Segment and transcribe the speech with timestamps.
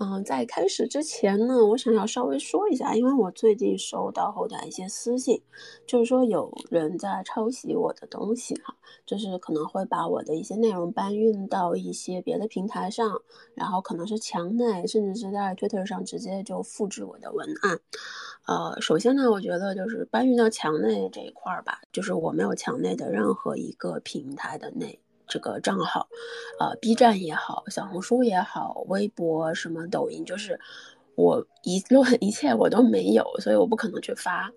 [0.00, 5.42] 嗯，在开始之前呢，我想要稍微说一下，因为我最近收到后台一些私信，
[5.88, 13.20] 就是说有人在抄袭我的东西哈，就是可能会把我的一些内容搬运到一些别的平台上，
[13.54, 17.80] 然后可能是墙内，甚至是在 Twitter 上直接就复制我的文案。
[18.46, 25.00] 呃，首先呢，我觉得就是搬运到墙内这一块儿吧，就是我没有墙内的任何一个平台的内。
[25.28, 26.08] 这个账号，
[26.58, 30.58] 呃，B 站也好，小红书也好，微博什么抖音，就是
[31.14, 34.50] 我一论一切我都没有，所以我不可能去发。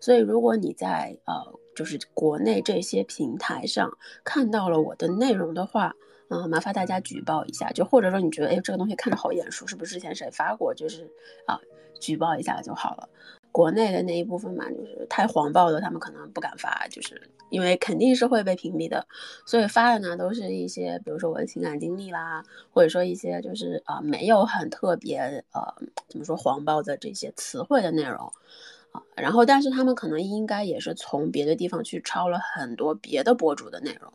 [0.00, 1.34] 所以如果你在呃，
[1.74, 3.90] 就是国内这些平台上
[4.22, 5.94] 看到了我的内容的话，
[6.28, 10.74] 嗯，麻烦大家举报一下，就或者说你觉得哎这个东西看着好眼熟，是不是之前谁发过？
[10.74, 11.10] 就是
[11.46, 11.58] 啊，
[12.00, 13.08] 举报一下就好了。
[13.58, 19.04] 国内的那一部分嘛，就是太黄暴的，他们可能不敢发，就是因为肯定是会被屏蔽的，
[19.44, 25.18] 所以发的呢都是一些，比如说我的情感经历啦，或者说一些就是啊没有很特别
[25.50, 25.60] 呃
[26.06, 28.32] 怎么说黄暴的这些词汇的内容
[28.92, 34.12] 啊，然后但是他们可能应该也是从别的地方去抄了很多别的博主的内容，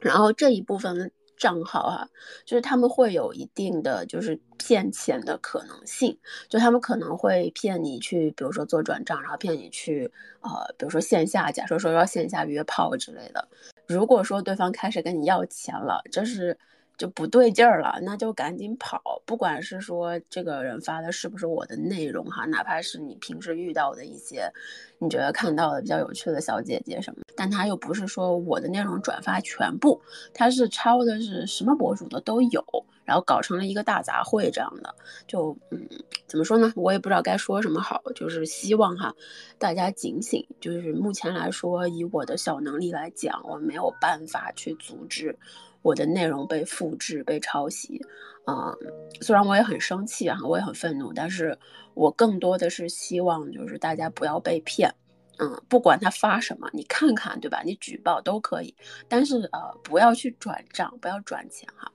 [0.00, 1.10] 然后这一部分。
[1.40, 2.08] 账号哈，
[2.44, 6.16] 就是他们会有一定的就是骗钱的可能性，
[6.48, 13.48] 就他们可能会骗你去，比如说做转账，然后骗你去，呃，比如说线下，假设说要线下约炮之类的。
[13.88, 16.56] 如果说对方开始跟你要钱了，这是。
[17.00, 19.22] 就不对劲儿了，那就赶紧跑。
[19.24, 24.52] 不管是说这个人发的是不是我的内容哈，哪怕是你平时遇到的一些，
[24.98, 29.98] 你觉得看到的比较有趣的小姐姐什么，但他又不是说我的内容转发全部，
[30.34, 32.62] 他是抄的是什么博主的都有，
[33.06, 34.94] 然后搞成了一个大杂烩这样的。
[35.26, 35.88] 就嗯，
[36.26, 36.70] 怎么说呢？
[36.76, 39.14] 我也不知道该说什么好，就是希望哈，
[39.58, 40.46] 大家警醒。
[40.60, 45.38] 就是目前来说，以我的小能力来讲，我没有办法去阻止。
[45.82, 48.00] 我的内容被复制、被抄袭，
[48.44, 48.74] 啊，
[49.20, 51.58] 虽然我也很生气啊，我也很愤怒，但是
[51.94, 54.94] 我更多的是希望就是大家不要被骗，
[55.38, 57.62] 嗯，不管他发什么，你看看，对吧？
[57.64, 58.74] 你举报都可以，
[59.08, 61.90] 但是呃，不要去转账，不要转钱哈。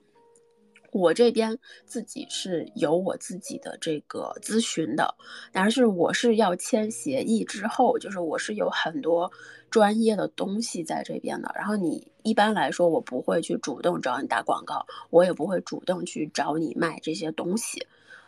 [0.95, 5.13] 我这边自己是有我自己的这个咨询的，
[5.51, 9.29] 但是我是要签协议之后，就是我是有很多
[9.69, 11.51] 专业的东西在这边的。
[11.53, 17.85] 然后你一般来说，我不会去主动找你打广告，我也不会主动去找你卖这些东西，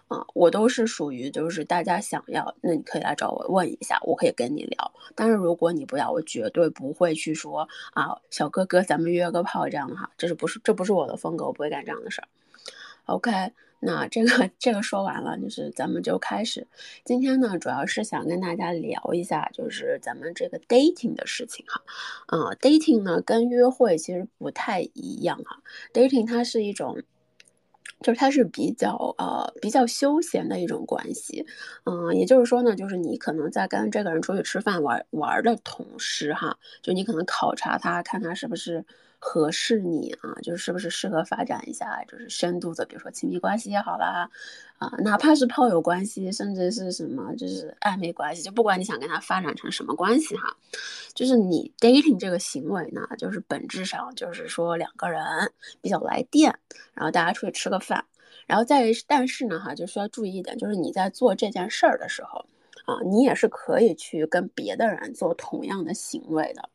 [0.10, 4.92] 啊，我都是属于就是大家想要，那你可以来找我问一下，我可以跟你聊。
[5.16, 12.28] 但是如果你不要，我绝对不会去说啊，小哥哥咱们约个炮这样的哈，这是不是这不是我的风格，我不会干这样的事儿。
[13.08, 13.32] OK，
[13.80, 16.68] 那这个这个说完了，就是咱们就开始。
[17.06, 21.82] 今天呢，主要是想跟大家聊一下，就是咱们这个 dating 的事情哈。
[22.26, 25.62] 啊，dating 呢跟约会其实不太一样哈。
[25.94, 27.02] dating 它是一种，
[28.02, 31.46] 就是它是比较呃比较休闲的一种关系。
[31.86, 38.84] 嗯，也就是说呢，就是你可能在跟这个人出去吃饭玩玩的同时哈，就你可能考察他，看他是不是。
[39.20, 44.30] 合适你啊，就是是不是适合发展一下，就是深度的，比如说亲密关系也好啦，
[44.78, 50.56] 啊，哪怕是炮友关系，甚至是什么，就是暧昧关系，就不管你想跟他发展成什么关系哈，
[51.16, 55.22] 就是你 dating 这个行为呢，就是本质上就是说两个人
[55.82, 56.58] 比较来电，
[56.94, 58.06] 然后大家出去吃个饭，
[58.46, 62.46] 然后再但是呢哈，就需要注意一点，就是你在做这件事儿的时候
[62.86, 66.70] 啊，你也是可以去跟别的人做同样的行为的。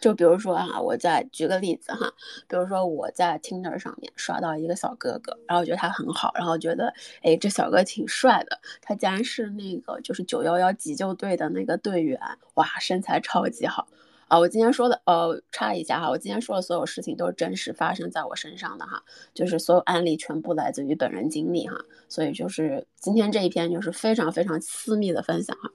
[0.00, 2.12] 就比如说啊，我再举个例子哈，
[2.48, 12.20] 比如说我在 Tinder 上面刷到一个小哥哥，然后觉得他很好，然后觉得哎这小哥挺帅的，他竟然是那个就是九幺幺急救队的那个队员，
[12.54, 13.86] 哇，身材超级好。
[14.28, 19.02] 啊，我今天说的，呃，插一下哈，我今天说的所有事情都是真实发生在我身上的哈，
[19.34, 21.76] 就是所有案例全部来自于本人经历哈，
[22.08, 25.70] 所以就是今天这一篇就是非常非常私密的分享哈，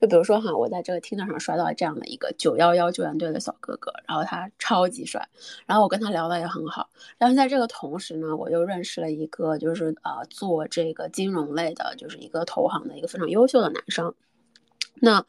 [0.00, 5.28] 就比如说哈，我在这个 Tinder 上刷到这样的一个九幺幺救援队的小哥哥，然后他超级帅，
[5.66, 14.14] 然后我跟他聊的也很好，然后在这个同时呢，我又认识了一个就是呃做这个金融类的，就是一个投行的一个非常优秀的男生，
[14.96, 15.24] 那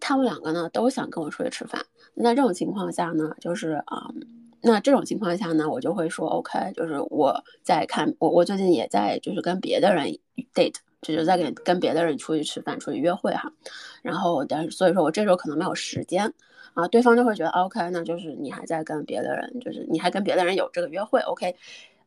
[0.00, 1.84] 他们两个呢都想跟我出去吃饭。
[2.20, 4.10] 那这种情况下呢，就是啊，
[4.60, 10.18] 那这种情况下呢，我就会说，OK，就是我在看我我最近也在就是跟别的人
[10.52, 13.52] date，就是在跟跟别的人出去吃饭、出去约会哈。
[14.02, 16.32] 然后，但是所以说我这时候可能没有时间
[16.74, 21.54] 啊，对方就会觉得 OK，那就是你还在跟别的人，就是你还跟别的人有这个约会，OK，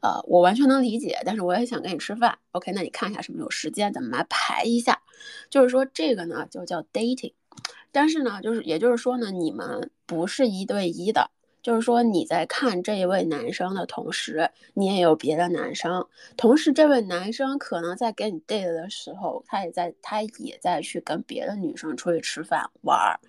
[0.01, 5.01] 呃，我完全能理解，但是我也想跟你吃饭，OK，那你看一下什么有时间，咱们来排一下。
[5.49, 7.33] 就是说这个呢就叫 dating。
[7.91, 11.29] 但是呢，就是也就是说呢，你们不是一对一的，
[11.61, 16.07] 就是说你在看这一位男生的同时，你也有别的男生，
[16.37, 23.19] 同时这位男生可能在跟你 date 的时候，他也在他也在去跟别的女生出去吃饭玩儿，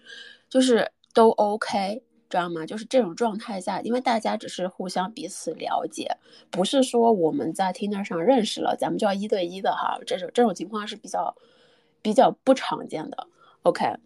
[0.48, 2.64] 就是都 OK，知道吗？
[2.64, 6.16] 就是这种状态下，因为大家只是互相彼此了解，
[6.50, 11.36] 不是说我们在 Tinder 上认识了，咱们就要一对一的哈，这种这种情况是比较
[12.00, 13.26] 比较不常见的。
[13.64, 13.96] OK，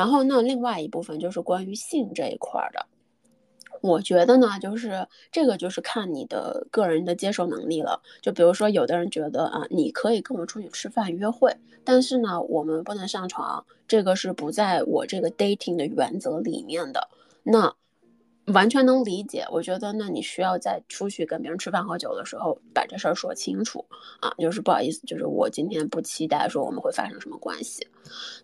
[0.00, 2.86] 然后呢，另外一部分就是关于性这一块的。
[3.82, 8.00] 我觉得呢，就是这个就是看你的个人的接受能力了。
[8.22, 11.54] 就比如说，有的人觉得啊，你可以跟我出去吃饭约会，
[11.84, 17.10] 但是呢，我们不能上床，这个是不在我这个 dating 的原则里面的。
[17.42, 17.74] 那。
[18.50, 23.84] 完全能理解，我觉得那你需要在出去跟别人吃饭喝酒的时候把这事儿说清楚
[24.20, 27.86] 啊，就是不好意思，就是我今天不期待说我们会发生什么关系。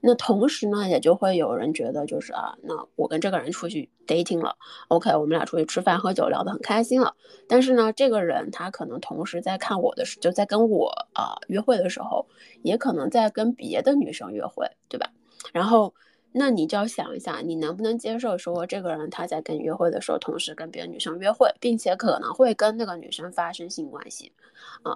[0.00, 4.56] 那同时呢，也就会有人觉得就是啊，那我跟这个人出去 dating 了
[4.88, 7.14] ，OK，我们俩出去吃饭喝酒聊得很开心了，
[7.48, 12.26] 但是呢，这个人他可能同时在看我的时，就在跟我啊约会的时候，
[12.62, 15.10] 也可能在跟别的女生约会，对吧？
[15.52, 15.94] 然后。
[16.38, 24.30] 那你就要想一下，你能不能接受说这个人他在跟你约会的时候，同时跟别的女生约会，并且可能会跟那个女生发生性关系，
[24.82, 24.94] 啊？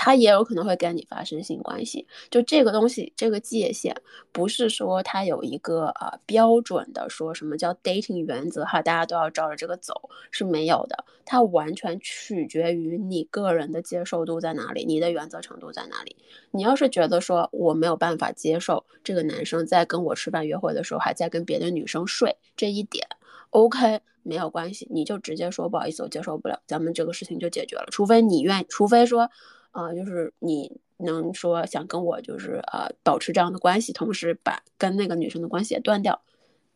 [0.00, 4.00] 他也有可能会跟你发生性关系，就这个东西，这个界限
[4.30, 16.14] 不是说他有一个啊标准的说什么叫 dating 原则哈，大家都要照着这个走是没有的，它完全取决于你个人的接受度在哪里，你的原则程度在哪里。
[16.52, 23.04] 你要是觉得说我没有办法接受这个男生在跟我吃饭约会的时候还在跟别的女生睡这一点
[23.50, 29.28] ，OK 没有关系，你就直接说不好意思，我接受不了，咱们这个事情就解决了，除非你愿，除非说。
[29.70, 36.20] 啊，就是你能说想跟我就是呃保持这样的关系，同时把跟那个女生的关系也断掉，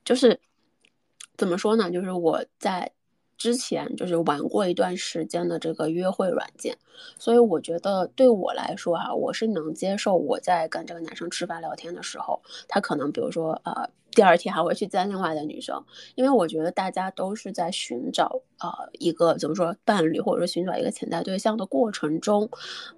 [0.05, 0.41] 就是
[1.37, 1.91] 怎么说呢？
[1.91, 2.93] 就是我在
[3.37, 6.77] 之前就是玩过一段时间的这个约会软件，
[7.19, 13.89] 所以我觉得对我来说哈，我是能接受我在跟这个男生吃饭聊天的时候，他可能比如说呃。
[14.15, 15.83] 第二天还会去见另外的女生，
[16.15, 22.49] 因为我觉得大家都是在寻找呃一个怎么说伴侣，或者说寻找一个潜在对象的过程中，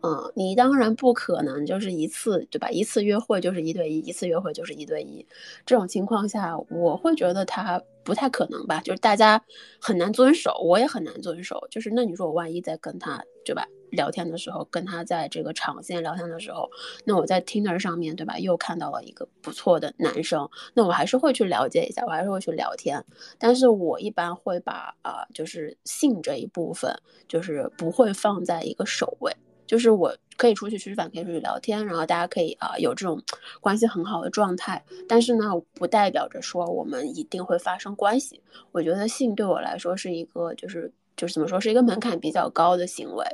[0.02, 2.68] 嗯，你当然不可能就是一次对吧？
[2.70, 5.26] 一次约会就是一对一，一次约会就是一对一，
[5.64, 9.42] 这种情况下，我会觉得他不太可能吧，就是大家
[9.80, 13.66] 很难遵守，我也很难遵守，就是那你说我万一再跟他对吧？
[13.90, 16.68] 聊天的时候，跟他在这个场线聊天的时候，
[17.04, 23.04] 那我在 Tinder 上面对吧，又看到了一个不错的男生，那我还是会去了解一下，我还是会去聊天，
[23.38, 26.92] 但是我一般会把啊，就是性这一部分，
[27.28, 29.32] 就是不会放在一个首位，
[29.64, 33.22] 就是我可以出去吃饭，可以出去聊天，然后大家可以啊有这种
[33.60, 35.44] 关系很好的状态，但是呢，
[35.74, 38.42] 不代表着说我们一定会发生关系。
[38.72, 40.92] 我觉得性对我来说是一个就是。
[41.16, 43.24] 就是怎么说是一个门槛比较高的行为，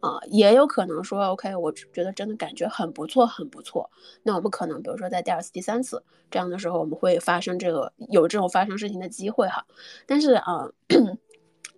[0.00, 3.90] 啊，也有可能说，OK，我觉得真的感觉很不错，很不错。
[4.22, 9.66] 那我们可能比如说在第二次、第三次这样的时候，我们会发生这个有这种发生事情的机会哈。
[10.06, 10.70] 但是啊。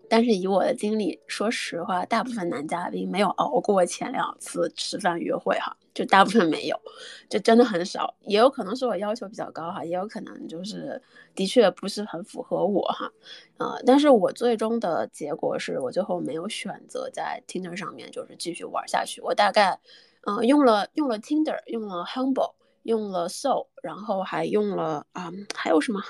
[0.09, 6.81] 但是以我的经历，说实话，大部分男嘉宾没有熬过前两次吃饭约会哈，就大部分没有，
[7.29, 8.15] 就真的很少。
[8.23, 11.01] 也有可能是我要求比较高哈，也有可能就是
[11.35, 13.11] 的确不是很符合我哈，
[13.59, 19.21] 呃，但是我最终的结果是我最后没有选择在 Tinder 上面就是继续玩下去。
[19.21, 19.79] 我大概，
[20.27, 22.53] 嗯，用了用了 Tinder，用了 Humble。
[22.87, 26.01] 用了 So，然后还用了啊，还有什么？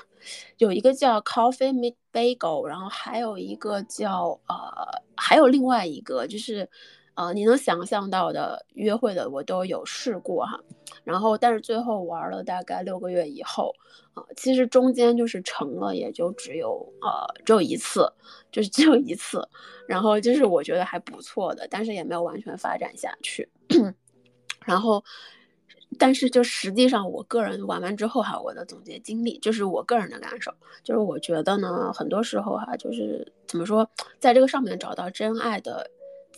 [0.59, 6.69] 有一个叫 Coffee Meet Bagel，然后还有一个叫呃，还有另外一个就是，
[7.15, 10.59] 呃，你能想象到的约会的我都有试过哈。
[11.03, 13.73] 然后但是最后玩了大概六个月以后，
[14.13, 17.09] 啊，其实中间就是成了也就只有呃
[17.43, 18.11] 只有一次，
[18.51, 19.47] 就是只有一次。
[19.87, 23.49] 然后就是我觉得还不错的，但是也没有完全发展下去。
[24.63, 25.03] 然后。
[25.97, 30.51] 但是，就实际上，我个人玩完之后哈，我的总结经历就是我个人的感受，
[30.83, 33.89] 就是我觉得呢，很多时候哈，就是怎么说，
[34.19, 35.89] 在这个上面找到真爱的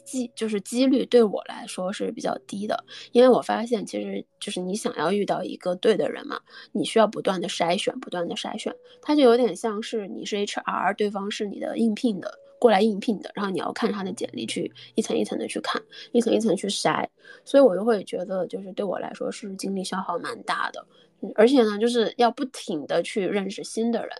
[0.05, 6.39] 几，就是几率对我来说是比较低的，因为我发现，其实就是你想要遇到一个对的人嘛，
[6.71, 12.39] 你需要不断的筛选，不断的筛选，它就有点像是你是 HR，对方是你的应聘的。
[12.59, 17.07] 过来应聘的，然后你要看他的简历，去一层一层的去看，一层一层去筛，
[17.45, 20.85] 所以我就会觉得，就是对我来说是精力消耗蛮大的，
[21.35, 24.11] 而且呢，就是要不停的去认识新的人，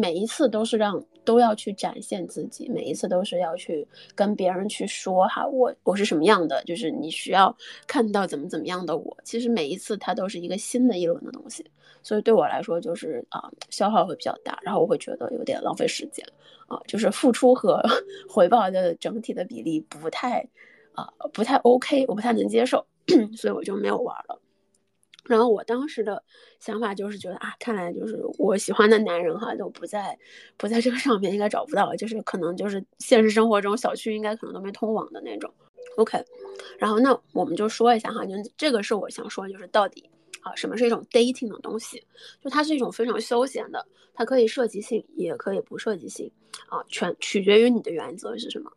[0.00, 7.56] 每一次都是让都要去展现自己，每一次都是要去跟别人去说哈，我我是什么样的，就是你需要
[7.86, 9.16] 看到怎么怎么样的我。
[9.22, 11.64] 其实每一次它都是一个新的一轮的东西，
[12.02, 16.26] 所以对我来说就是啊，消耗会比较大，然后我会觉得有点浪费时间
[16.66, 17.80] 啊，就是付出和
[18.28, 20.44] 回报的整体的比例不太
[20.94, 22.84] 啊不太 OK，我不太能接受，
[23.38, 24.39] 所以我就没有玩了。
[25.30, 26.20] 然后我当时的
[26.58, 30.18] 想法就是觉得啊，看来就是我喜欢的男人哈都不在，
[30.56, 35.48] 不在这个上面，应该找不到，就是可能就是现实生活中小区应该可能都没通网的那种。
[35.96, 36.18] OK，
[36.78, 40.10] 然后那我们就说一下哈，就这个是我想说，就是到底
[40.40, 42.04] 啊什么是一种 dating 的东西？
[42.42, 46.28] 就它是一种非常休闲的，它可以涉及性，也可以不涉及性
[46.68, 48.72] 啊，全取决于你的原则是什么。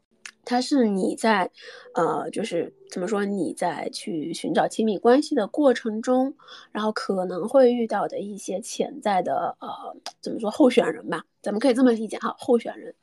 [0.45, 1.49] 它是你在，
[1.93, 3.23] 呃，就是怎么说？
[3.23, 6.35] 你在去寻找亲密关系的过程中，
[6.71, 9.69] 然后可能会遇到的一些潜在的，呃，
[10.21, 11.23] 怎么说候选人吧？
[11.41, 12.93] 咱们可以这么理解哈，候选人。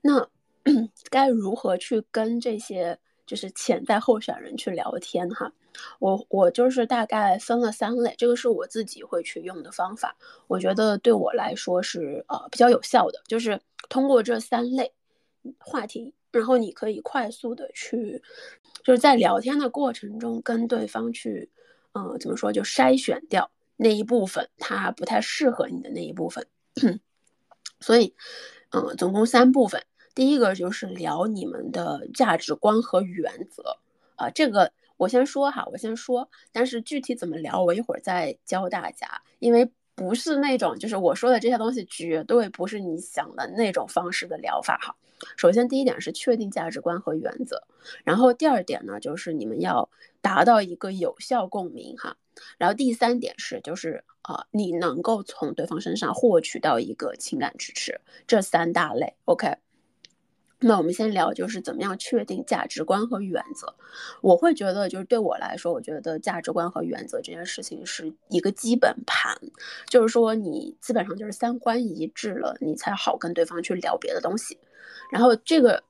[0.00, 0.26] 那
[1.10, 5.52] 该如何去跟这些就是潜在候选人去聊天哈？
[5.98, 10.16] 我我就是大概分了三类，这个是我自己会去用的方法，
[10.46, 14.92] 我觉得对我来说是呃比较有效的，就是通过这三类
[15.58, 16.14] 话题。
[16.38, 18.22] 然后你可以快速的去，
[18.82, 21.50] 就是在聊天的过程中跟对方去，
[21.92, 26.46] 嗯，怎么说，就筛选掉那一部分他不太适合你的那一部分。
[27.80, 28.14] 所以，
[28.70, 29.82] 嗯，总共三部分。
[30.14, 33.78] 第一个就是聊你们的价值观和原则
[34.16, 39.70] 啊，这个我先说哈，我先说，但是具体怎么聊，我一会儿再教大家，因为。
[39.96, 44.92] 不是那种，就是我说的这些东西，绝对不是你想的那种方式的疗法哈。
[45.36, 47.62] 首先，第一点是确定价值观和原则，
[48.04, 49.88] 然后第二点呢，就是你们要
[50.20, 52.16] 达到一个有效共鸣哈。
[52.58, 59.63] 然后第三点是，就是啊，你能够从对方身上获取到一个情感支持，这三大类，OK。
[60.60, 63.74] 那我们先聊，就是怎么样确定价值观和原则。
[64.22, 69.36] 我会觉得，就是对我来说，我觉得价值观和原则这件事情是一个基本盘，
[69.88, 74.58] 就是说你基本上就是三观一致了，你才好跟对方去聊别的东西。
[75.10, 75.82] 然后这个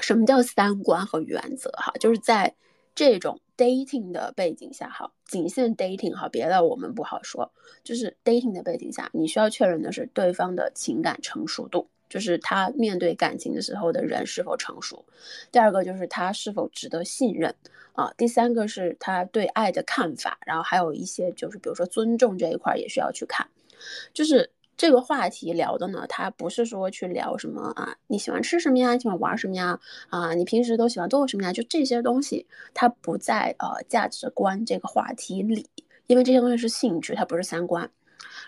[0.00, 1.70] 什么叫三观和原则？
[1.72, 2.54] 哈，就是在
[2.94, 7.52] 这种 dating 的背景下，哈，仅限 dating 哈，别的我们不好说。
[7.84, 11.88] 就是 dating 的背景下，你需要确认的是对方的情感成熟度。
[12.08, 15.04] 就是他面对感情的时候的人是否成熟，
[15.50, 17.54] 第二个就是他是否值得信任
[17.92, 23.46] 啊，第三个是他对爱的看法，然后还有一些就是比如说尊重这一块也需要去看。
[24.12, 35.66] 就是这个话题聊的呢，他不是说去聊什么啊，你喜欢吃什么呀，你喜欢玩什么呀，啊，你平时都喜欢做什么呀，就这些东西，它不在呃价值观这个话题里，
[36.06, 37.90] 因为这些东西是兴趣，它不是三观。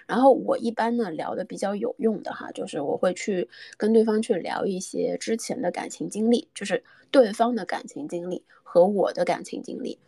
[0.09, 3.47] 然后我一般呢聊的比较有用的哈，就是我会去
[3.77, 9.99] 跟对方去聊一些之前的感情经历，就是对方的感情经历和我的感情经历，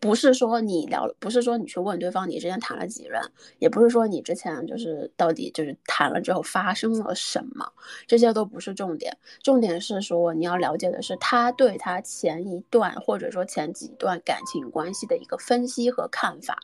[0.00, 3.20] 不是说你聊，不是说你去问对方你之前谈了几任，
[3.58, 7.70] 也不是说你之前就是到底就是谈了之后发生了什么，
[8.06, 16.58] 这些都不是重点，重点是说你要了解的是他对他前一段或者说前几段感情关系的一个分析和看法，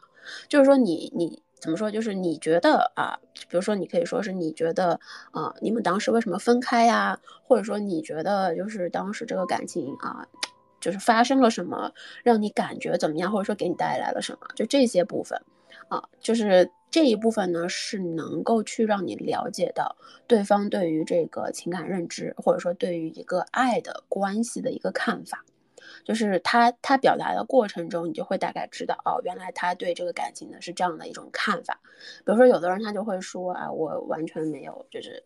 [0.48, 1.42] 就是说你你。
[1.60, 1.90] 怎么说？
[1.90, 4.98] 就是你觉得啊，比如说，你可以说是你觉得
[5.32, 7.20] 啊，你们当时为什么分开呀？
[7.42, 10.26] 或者说你觉得就是当时这个感情啊，
[10.80, 11.92] 就是发生了什么，
[12.24, 13.30] 让你感觉怎么样？
[13.30, 14.48] 或者说给你带来了什么？
[14.54, 15.40] 就这些部分
[15.88, 25.44] 啊，就是这一部分呢，是能够去让你了解到对方对于这个情感认知，或者说对于一个爱的关系的一个看法。
[26.10, 31.80] 就是他他表达的过程中，你就会大概知道哦，原来他对这个感情呢是这样的一种看法。
[32.24, 35.22] 比如说，有的人他就会说啊，我完全没有，就是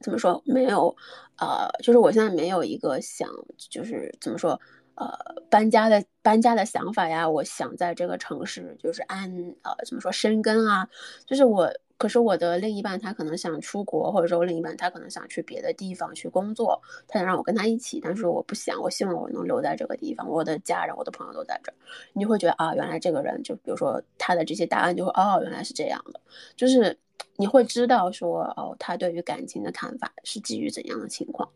[0.00, 0.94] 怎么说没有，
[1.38, 4.60] 呃，就是我现在没有一个想，就是怎么说，
[4.96, 5.08] 呃，
[5.48, 7.26] 搬家的搬家的想法呀。
[7.26, 9.30] 我想在这个城市就是安，
[9.62, 10.86] 呃，怎么说生根啊，
[11.24, 11.72] 就是我。
[11.96, 21.74] 可是我的另一半他可能想出国，或者说另一半他可能想去别的地方去工作，他想让我跟他一起，但是我不想，我希望我能留在这个地方，我的家人、我的朋友都在这儿。
[22.12, 26.20] 你就会觉得啊，原来这个人就比如说他的这些答案就会哦，原来是这样的，
[26.56, 26.98] 就是
[27.36, 31.48] 你会知道说哦，他对于感情的看法是基于怎样的情况。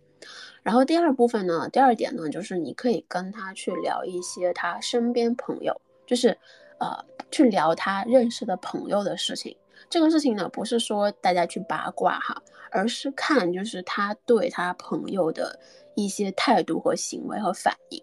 [0.62, 5.74] 然后第二部分呢，第二点呢，就是你可以跟他去聊一些他身边朋友，
[6.06, 6.36] 就是
[6.78, 9.56] 呃，去聊他认识的朋友的事情。
[9.90, 15.58] 这个事情呢，不是说大家去八卦哈，而是看就是他对他朋友的
[15.94, 18.02] 一些态度和行为和反应，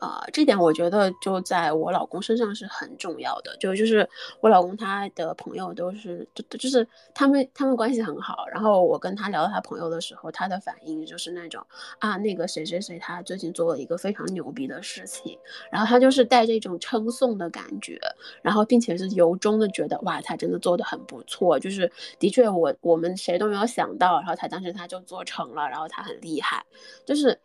[0.00, 4.08] 啊，这点我觉得就在我老公身上是很重要的，就就是
[4.40, 11.62] 我老公他的朋友都是就就是他们他们关系很好，然后我跟他聊他朋友的时候，他的反应就是那种
[11.98, 15.38] 啊那个谁谁谁他最近做了一个非常牛逼的事情，
[15.70, 18.00] 然后他就是带着一种称颂的感觉，
[18.40, 26.64] 然后并且是由衷的觉得哇他真的做的很不错，就是的确我我们谁都没有想到，然后他当时他就做成了，然后他很厉害，
[27.04, 27.38] 就是。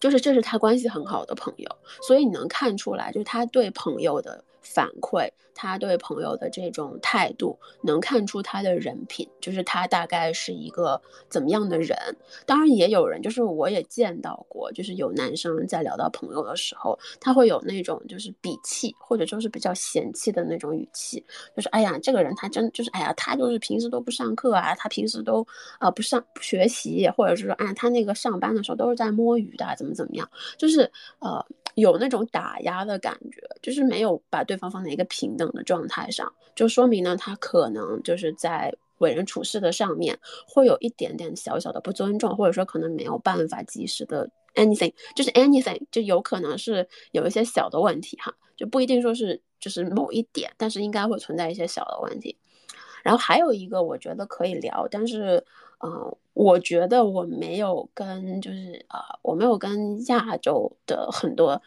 [0.00, 1.68] 就是这是他关系很好的朋友，
[2.06, 4.44] 所以你能看出来，就是他对朋友的。
[4.74, 11.96] 反馈他对朋友的这种态度，能看出他的人品，就是他大概是一个怎么样的人。
[12.46, 21.24] 当然也有人，就是我也见到过，就是有男生在聊到朋友的时候，他会有那种就是鄙弃或者就是比较嫌弃的那种语气，
[21.56, 25.44] 就是哎呀，这个人他真就是哎呀，他就是平时都不上课啊，他平时都
[25.80, 31.44] 呃不上不学习，或者是说哎他那个上班的时候都是在摸鱼的，怎么怎么样，就是呃。
[31.74, 52.36] 有那种打压的感觉，就是没有把对方放在一个平等的状态上，就说明呢，他可能就是在为人处事的上面会有一点点小小的不尊重，或者说可能没有办法及时的 anything，就是 anything，就有可能是有一些小的问题哈，就不一定说是就是某一点，但是应该会存在一些小的问题。
[53.02, 55.44] 然后还有一个我觉得可以聊，但是。
[55.80, 61.62] 嗯，我觉得我没有跟就是啊，我没有跟亚洲的很多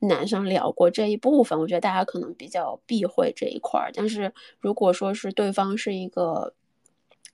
[0.00, 1.58] 男生聊过这一部分。
[1.58, 3.90] 我觉得大家可能比较避讳这一块儿。
[3.94, 6.54] 但是如果说是对方是一个，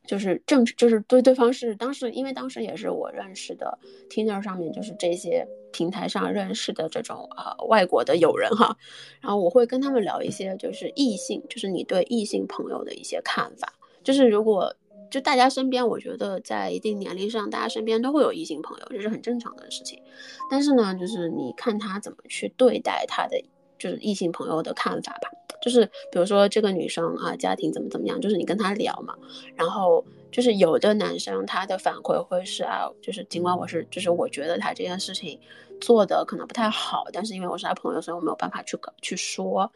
[0.06, 3.78] 就是正就是对对方是当时，因为当时也是我认识的
[4.10, 8.76] Tinder 上面就是这些平台上认识的这种啊外国的友人哈，
[9.20, 14.74] 然后我会跟他们聊一些就是异性，就是你对异性朋友的一些看法，就是如果。
[15.12, 20.02] 就大家身边，我觉得在一定年龄上，大家身边都会有异性朋友，这是很正常的事情。
[20.50, 23.44] 但是呢，就是你看他怎么去对待他的，
[23.78, 25.28] 就是异性朋友的看法吧。
[25.62, 29.14] 就是比如说这个女生啊，家庭怎么怎么样，就是你跟他聊嘛，
[29.54, 35.38] 然后就是有的男生他的反馈会是啊，就是尽管我是，就是我觉得他这件事情。
[35.82, 39.70] 做的可能不太好，但是因为我是他朋友，所以我没有办法去去说啊，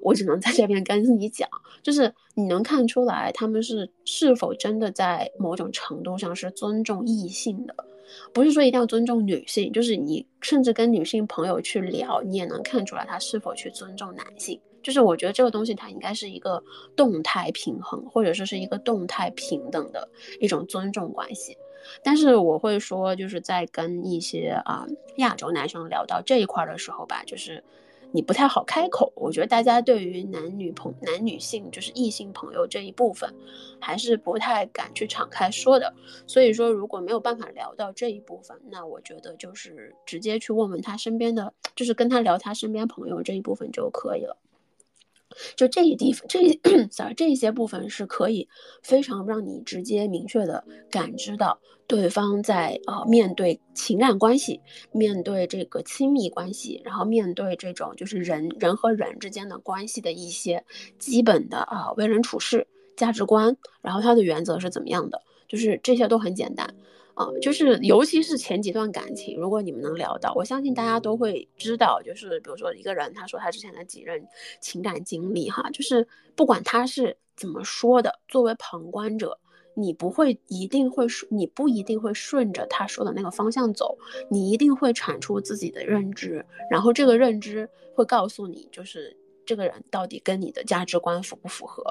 [0.00, 1.46] 我只能在这边跟你讲，
[1.82, 7.74] 就是你能看出来他们是是否真的在某种程度上是尊重异性的，
[8.32, 16.62] 不是说一定要尊重女性，就是你甚至跟女性朋友去聊，你也能看出来他是否去尊重男性，就是我觉得这个东西它应该是一个
[16.94, 20.08] 动态平衡，或者说是一个动态平等的
[20.38, 21.56] 一种尊重关系。
[22.02, 27.62] 但是我会说，就是在跟一些啊亚洲男生聊到这一块的时候吧，就是
[28.12, 29.12] 你不太好开口。
[29.16, 33.32] 我觉得大家对于男女朋男女性就是异性朋友这一部分，
[33.80, 35.94] 还是不太敢去敞开说的。
[36.26, 44.36] 所以说，如果没有办法聊到这一部分，那我觉得就是直接去问问他身边的，就是跟他聊他身边朋友这一部分就可以了。
[45.56, 46.40] 就这一地方，这
[46.90, 48.48] sorry 这些部分是可以
[48.82, 54.60] 非常让你直接明确的感知到对方在呃面对情感关系，
[54.92, 60.64] 面对这个亲密关系，然后面对这种就是人人和人之间的关系的一些
[60.98, 62.66] 基本的啊为人处事
[62.96, 66.74] 价值观，然后他的原则是怎么样的，就是这些都很简单。
[67.14, 74.26] 啊，就是尤其是前几段感情，如果你们能聊到，我相信大家都会知道，就是比如说一个人，他说他之前的几任
[74.60, 79.38] 情感经历，哈，就是不管他是怎么说的，作为旁观者，
[79.74, 83.98] 你不会一定会顺，你不一定会顺着他说的那个方向走，
[84.30, 91.82] 你一定会产出自己的认知，然后这个认知会告诉你，就是这个人到底跟你的价值观符不符合。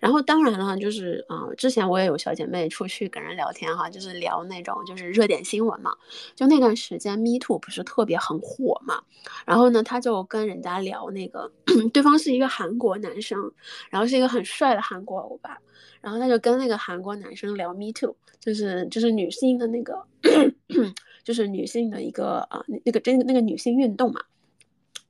[0.00, 5.94] 然后当然了，就是啊，之前我也有小姐妹出去跟人聊天哈，就是聊那种就是热点新闻嘛。
[6.34, 9.02] 就那段时间，Me Too 不是特别很火嘛。
[9.46, 11.50] 然后呢，她就跟人家聊那个，
[11.92, 13.52] 对方是一个韩国男生，
[13.90, 15.58] 然后是一个很帅的韩国欧巴。
[16.00, 20.06] 然后他就跟那个韩国男生聊 Me Too，就是就是女性的那个，
[21.24, 24.22] 就是女性的一个啊那个真那个女性运动嘛。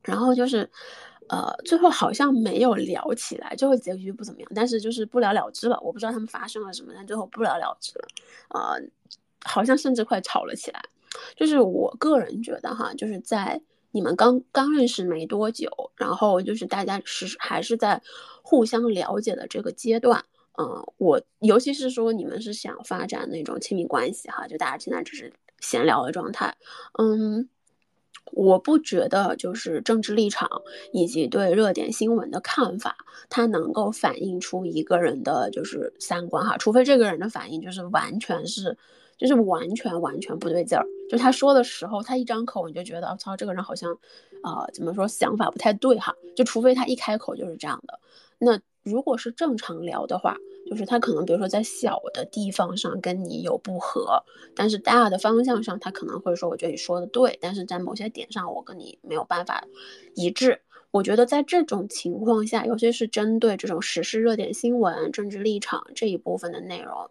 [0.03, 0.71] 然后就是。
[1.29, 5.79] 呃，最后好像没有聊起来，最后结局不怎么样，但是就是不了了之了。
[5.83, 8.09] 我不知道他们发生了什么，但最后不了了之了。
[8.51, 8.81] 呃，
[9.45, 10.81] 好像甚至快吵了起来。
[11.37, 13.61] 就是我个人觉得哈，就是在
[13.91, 18.01] 你们刚刚认识没多久，然后就是大家是还是在
[18.43, 20.25] 互相了解的这个阶段，
[20.59, 26.57] 嗯，我尤其是说你们是想发展那种亲密关系哈，就大家现在只是闲聊的状态，
[26.99, 27.49] 嗯。
[28.33, 30.49] 我不觉得就是政治立场
[30.93, 32.97] 以及对热点新闻的看法，
[33.29, 38.77] 它能够反映出一个人的就是三观哈，除非这个人的反应就是完全是
[39.17, 40.87] 就是完全完全不对劲儿。
[41.11, 43.91] 就他说的时候，他一张口你就觉得，我操，这个人好像，
[44.43, 46.15] 呃，怎么说想法不太对哈。
[46.37, 47.99] 就除非他一开口就是这样的。
[48.39, 54.23] 那如果是正常聊的话，就是他可能比如说在小的地方上跟你有不合，
[54.55, 59.65] 但是大的方向上他可能会说，我觉得你说的对，但是在某些点上我跟你没有办法
[60.15, 60.61] 一致。
[60.91, 67.11] 我觉得在这种情况下，尤其是针对这种时事热点新闻、政治立场这一部分的内容，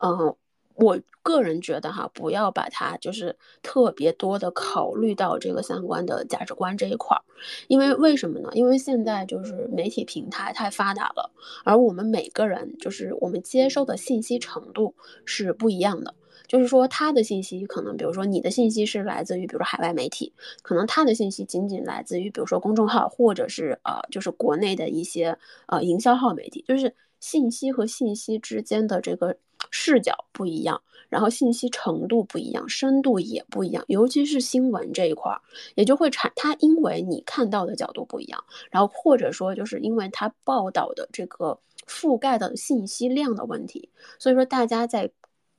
[0.00, 0.34] 嗯。
[0.82, 7.22] 我个人觉得哈，不要把它就是特别多的考虑到这个三观的价值观这一块儿，
[7.68, 8.50] 因为为什么呢？
[8.52, 11.30] 因为现在就是媒体平台太发达了，
[11.64, 16.12] 而我们每个人就是我们接收的信息程度是不一样的。
[16.48, 29.36] 就是说，他的信息可能，比如说你的信息是来自于，比如说海外媒体，可能他的信息仅仅来自于，比如说公众号，或者是呃，就是国内的一些呃营销号媒体，就是信息和信息之间的这个。
[29.70, 35.40] 视角不一样，然后信息程度不一样，深度也不一样，尤其是新闻这一块儿，
[35.74, 45.10] 也就会产它，因为你看到的角度不一样，然后或者说就是因为它报道的这个覆盖的信息量的问题，所以说大家在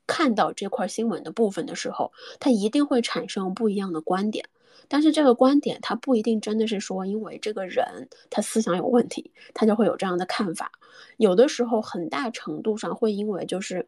[0.05, 4.49] 看到这块新闻的部分的时候，它一定会产生不一样的观点，
[4.87, 10.71] 但是这个观点它不一定真的是说因为这个人他思想有问题，他就会有这样的看法，
[11.17, 13.87] 有的时候很大程度上会因为就是。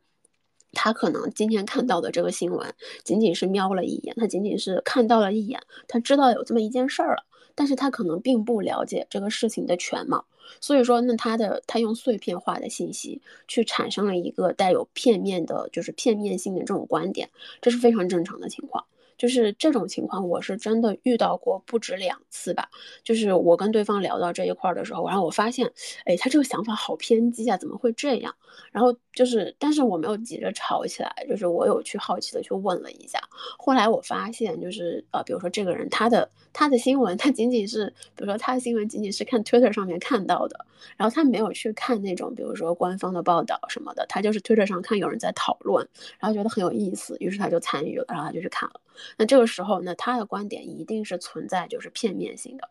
[0.78, 2.74] 他可能今天看到的这个新闻，
[3.06, 7.24] 仅仅是瞄了一眼，他仅仅是看到了一眼，他知道有这么一件事儿了，
[7.56, 10.26] 但是他可能并不了解这个事情的全貌，
[10.60, 17.30] 所以说，那他的他用碎片化的信息去产生了一个带有片面的，就是片面性的这种观点，
[17.62, 18.84] 这是非常正常的情况。
[19.18, 22.70] 就是这种情况，我是真的遇到过不止两次吧。
[23.04, 25.72] 就是我跟对方聊到这一块的时候，然后我发现，
[26.06, 28.36] 哎，他这个想法好偏激啊，怎么会这样？
[28.72, 33.20] 然后就是，但是我没有急着吵起来，就是我有去好奇的去问了一下。
[33.58, 40.66] 后来我发现，就是呃，比如说这个人他的他的新闻，他仅仅是，比如说他的新闻仅仅是看 Twitter 上面看到的，
[40.98, 45.88] 然后他没有去看那种，比如说官方的报道什么的，他就是 Twitter 上看有人在讨论，
[46.20, 48.82] 然后觉得很有意思，于是他就参与了，然后他就去看了。
[49.18, 52.70] 那这个时候，呢，他的观点一定是存在就是片面性的。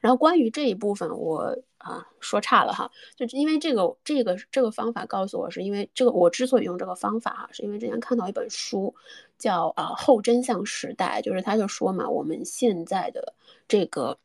[0.00, 8.94] 然后关于这一部分，我啊说差了哈，就因为这个这个这个方法告诉我，是因为这个我之所以用这个方法哈，是因为之前看到一本书
[9.38, 13.34] 叫啊后真相时代，就是他就说嘛，我们现在的
[13.68, 14.18] 这个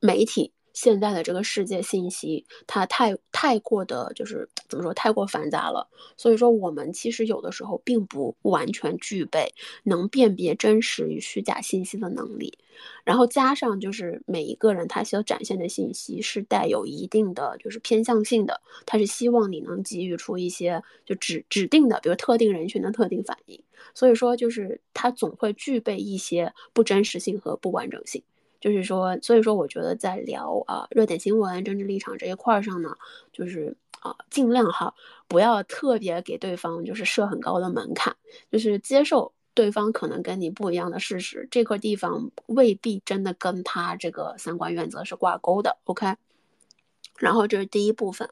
[0.00, 0.52] 媒体。
[0.74, 5.88] 现在的这个世界信息，它太太过的就是怎么说，太过繁杂了。
[6.18, 12.58] 所以说，我们其实有的时候并不完全具备能辨别真实与虚假信息的能力。
[13.04, 23.62] 然后加上就是每一个人他所展现的信息是带有一定的就是偏向性的，他是希望你能给予出一些就指指定的，比如特定人群的特定反应。
[23.94, 28.22] 所以说，就是它总会具备一些不真实性和不完整性。
[28.64, 32.96] 就是说，所以说，我觉得在聊啊热点新闻、政治立场这一块上呢，
[33.30, 34.94] 就是啊尽量哈
[35.28, 38.16] 不要特别给对方就是设很高的门槛，
[38.50, 45.76] 就是接受对方可能跟你不一样的事实，这块地方未必真的跟他这个三观原则是挂钩的。
[45.84, 46.16] OK，
[47.18, 48.30] 然后这是第一部分，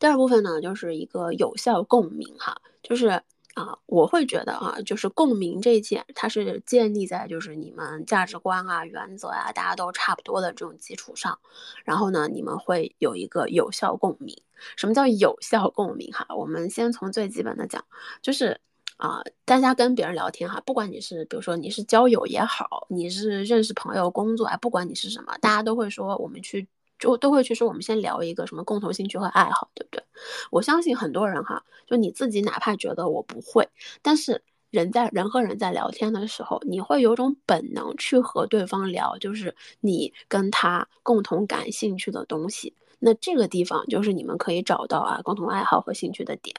[0.00, 3.22] 第二部分呢就是一个有效共鸣哈，就是。
[3.54, 11.38] 啊，我会觉得啊，就是共鸣这一件，它是建立在就是你们价值观啊、原则啊，大家都差不多的这种基础上，
[11.84, 14.36] 然后呢，你们会有一个有效共鸣。
[14.76, 16.10] 什么叫有效共鸣？
[16.12, 17.84] 哈，我们先从最基本的讲，
[18.22, 18.60] 就是
[18.96, 26.66] 啊，大家跟别人聊天哈，不管你是比如说你是交友也好，你是认识朋友、工作啊，不管你是什么，大家都会说我们去。
[27.02, 30.04] 就都会去说，我们先聊一个什么共同兴趣和爱好，对不对？
[30.52, 33.68] 我相信很多人哈，就你自己哪怕觉得我不会，
[34.02, 42.76] 但是人在人和人在聊天的时候，你会有种本能去和对方聊，就是你跟他共同感兴趣的东西。
[43.00, 46.54] 那这个地方就是你们可以找到啊共同爱好和兴趣的点。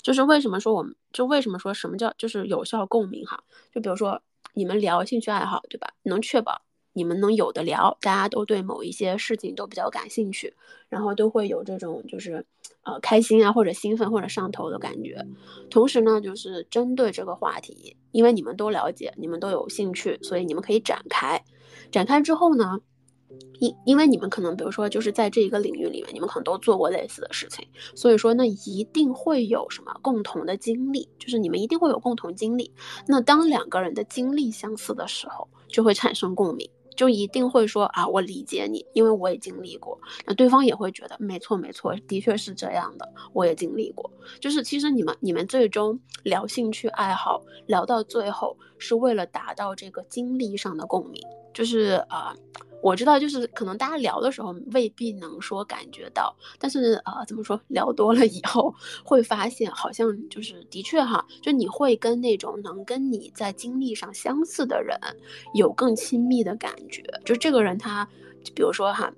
[0.00, 3.44] 就是为什么说我们就为什么说什么叫就是有效共鸣哈？
[3.70, 4.22] 就比如说
[4.54, 5.92] 你们聊兴趣爱好，对吧？
[6.04, 6.62] 能确保。
[6.94, 10.54] 你们能有的聊，大家都对某一些事情都比较感兴趣，
[10.88, 12.46] 然后都会有这种就是，
[12.84, 15.26] 呃，开心啊，或者兴奋或者上头的感觉。
[15.68, 21.44] 同时呢，就是针对这个话题，因为你们都了解，你们都有兴趣，所以你们可以展开。
[21.90, 22.78] 展开之后呢，
[23.58, 32.72] 因因为你们可能比如说就是在这一个领域里面，你们可能都做过类似的事情，所以说那一定会有什么共同的经历，就是你们一定会有共同经历。
[33.08, 36.70] 那当两个人的经历相似的时候，就会产生共鸣。
[36.96, 39.98] 就一定会说啊，我理解你，因为我也经历过。
[40.26, 44.10] 那对方也会觉得没错没错，的确是这样的，我也经历过。
[44.40, 52.34] 就是其实你们你们最终聊兴趣爱好，聊到最后是为了达到这个经历上的共鸣，就是啊。
[52.84, 64.98] 我知道，就是可能大家聊的时候未必能说感觉到，但是呃，怎么说，聊多了以后会发现，好像就是的确哈，就你会跟那种能跟你在经历上相似的人
[65.54, 67.02] 有更亲密的感觉。
[67.24, 68.06] 就这个人他，
[68.54, 69.10] 比如说哈，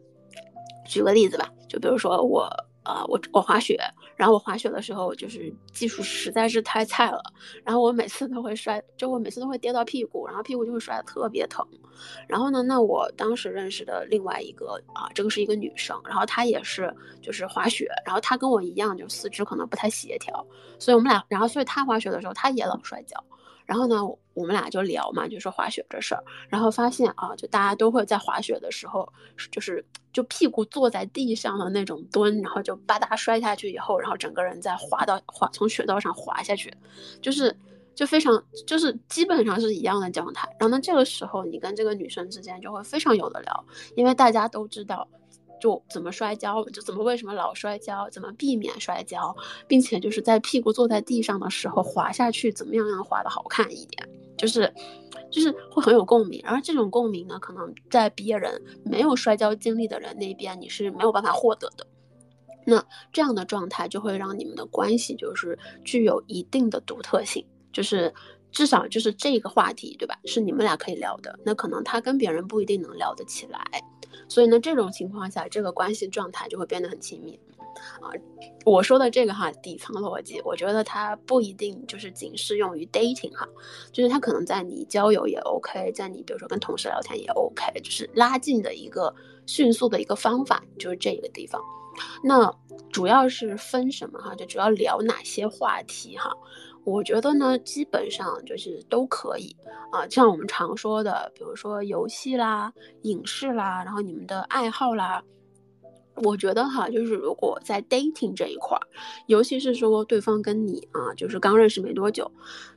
[0.87, 2.49] 举个例子吧，就比如说我。
[2.87, 3.77] 啊，我我滑雪，
[4.17, 7.23] 然后我滑雪的时候就是技术实在是太菜了，
[7.63, 11.67] 然后我每次都会摔，就我每次都会跌到屁股，然后屁股就会摔得特别疼。
[12.27, 20.47] 然后呢，那我当时认识的另外一个啊，这个是一个女生，然后她也是就是滑雪，然后她跟我一样，就四肢可能不太协调，
[20.79, 23.23] 所以我们俩，然后所以她滑雪的时候，她也老摔跤。
[23.67, 23.97] 然后呢，
[24.33, 29.13] 我们俩就聊嘛，就说滑雪这事儿，然后发现啊，就大家都会在滑雪的时候，
[29.51, 36.73] 就是就屁股坐在地上的那种蹲，然后就吧嗒摔下去以后，然后整个人再滑到滑从雪道上滑下去，
[37.21, 37.55] 就是
[37.95, 40.49] 就非常就是基本上是一样的状态。
[40.61, 43.65] 然后呢，这个时候你跟这个女生之间就会非常有的聊，
[43.97, 45.07] 因为大家都知道。
[45.61, 49.35] 就怎么摔跤，就怎么为什么老摔跤，怎么避免摔跤，
[49.66, 54.73] 并且就是在屁股坐在地上的时候滑下去，怎么样让滑的好看一点，就是，
[55.31, 56.40] 就是会很有共鸣。
[56.45, 61.87] 然后这种共鸣呢，可能在别人没有摔跤经历的人那边你是没有办法获得的。
[62.66, 68.12] 那这样的状态就会让你们的关系就是具有一定的独特性，就是
[68.51, 70.19] 至少就是这个话题，对吧？
[70.25, 71.38] 是你们俩可以聊的。
[71.45, 73.64] 那可能他跟别人不一定能聊得起来。
[74.29, 77.39] 所以呢，这种情况下，这个关系状态就会变得很亲密，
[78.01, 78.11] 啊，
[78.65, 83.49] 我说的这个哈底层逻辑，我觉得它不一定就是仅适用于 dating 哈，
[83.93, 89.15] 就是它可能在你交友也 OK，在你比如说跟同事聊天也 OK，就是拉近的一个
[89.47, 91.61] 迅速的一个方法，就是这个地方。
[92.23, 92.55] 那
[92.91, 94.35] 主要是分什么哈？
[94.35, 96.31] 就主要聊哪些话题哈？
[96.87, 99.57] 我觉得呢，基本上就是都可以
[99.90, 102.72] 啊，像我们常说的，比如说游戏啦、
[103.03, 105.20] 影视啦，然后你们的爱好啦，
[106.22, 108.87] 我觉得哈，就是如果在 dating 这一块儿，
[109.27, 112.31] 尤其是说对方跟你啊，就是刚认识没多久，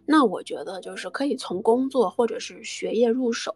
[0.07, 3.55] 那我觉得就是可以从工作或者是学业入手。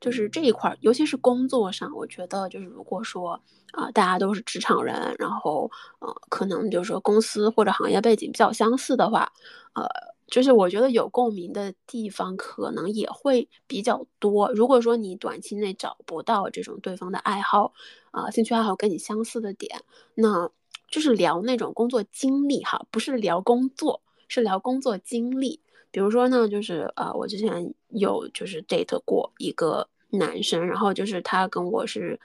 [0.00, 3.40] 就是这一块，尤其是工作上，我觉得就是如果说
[3.72, 9.32] 啊，大家都是职场人，然后呃，可能就是说公司或者行业背景比较相似的话，
[9.74, 9.84] 呃，
[10.28, 14.52] 就是我觉得有共鸣的地方可能也会比较多。
[14.52, 17.72] 如果说你短期内找不到这种对方的爱好
[18.12, 19.82] 啊，兴趣爱好跟你相似的点，
[20.14, 20.50] 那
[20.90, 25.60] 就是聊那种工作经历哈，不是聊工作，是聊工作经历。
[25.90, 32.20] 比如说呢，就是呃，我之前有就是 date 过一个男生，然后就是他跟我是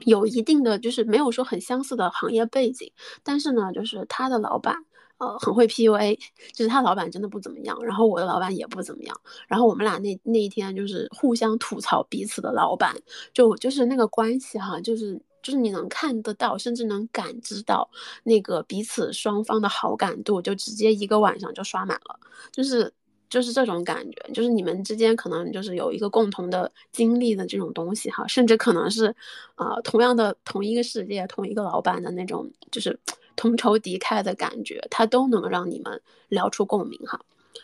[0.00, 4.84] 有一定的就是没有说很相似的行业背景，但是呢，就是他的老板
[5.18, 6.18] 呃很会 PUA，
[6.52, 12.94] 就是他老板真的不怎么样，然后我的老板也不怎么样，然后我们俩那那一天就是互相吐槽彼此的老板，
[13.32, 15.20] 就就是那个关系哈，就是。
[15.42, 17.88] 就是你能看得到，甚至能感知到
[18.24, 22.18] 那个彼此双方的好感度，就直接一个晚上就刷满了。
[22.52, 22.92] 就是
[23.28, 29.14] 就是这种感觉，就是你们之间可能就是有一个共同的经历的这种东西哈，甚至可能是
[29.54, 32.98] 啊同样的同一个世界、同一个老板的那种，就是
[33.36, 37.20] 同仇敌忾的感觉，它都能让你们聊出共鸣哈。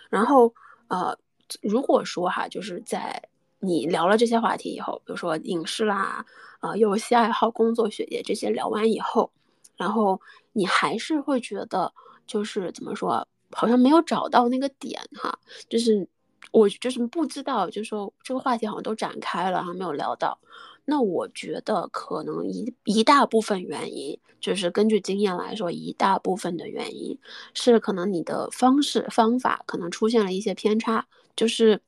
[0.09, 0.55] 然后
[0.89, 1.19] 呃，
[1.61, 3.23] 如果说哈，就是在
[3.67, 6.25] 你聊了这些话题以后，比如说影视啦。
[6.59, 9.31] 啊，游戏爱好、工作、学业这些聊完以后，
[9.77, 10.19] 然后
[10.53, 11.93] 你还是会觉得，
[12.27, 16.09] 就是怎么说，好像没有找到那个点哈，就是
[16.53, 20.41] 我就是不知道，就是说这个话题好像都展开了，还没有聊到。
[20.87, 27.19] 那我觉得可能一一大部分原因，就是根据经验来说，一大部分的原因
[27.53, 31.83] 是可能你的方式方法可能出现了一些偏差，就是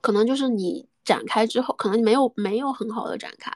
[0.00, 3.52] 可能就是你展开之后，可能没有没有很好的展开。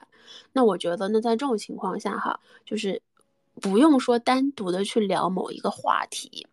[0.52, 3.00] 那我觉得，那在这种情况下哈，就是
[3.60, 6.46] 不用说单独的去聊某一个话题，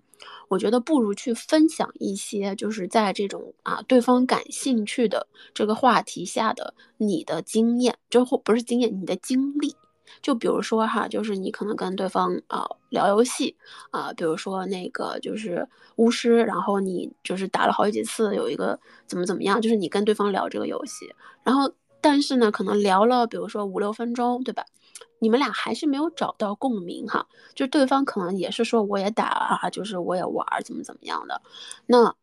[0.49, 9.75] 我觉得不如去分享一些，就是在这种啊对方感兴趣的这个话题下的你的经验，之后不是经验，你的经历。
[10.21, 13.56] 就比如说哈，就是你可能跟对方啊聊游戏
[13.91, 21.73] 啊，比如说那个就是巫师，然后你就是打了好几次，有一个怎么怎么样，就是你跟对方聊这个游戏，然后。
[22.06, 24.65] 但是呢，可能聊了，比如说五六分钟，对吧？
[25.19, 31.41] 你们俩还是没有找到共鸣哈，就对方可能也是说我也打啊，就是我也玩，怎么怎么样的。
[31.86, 32.13] 那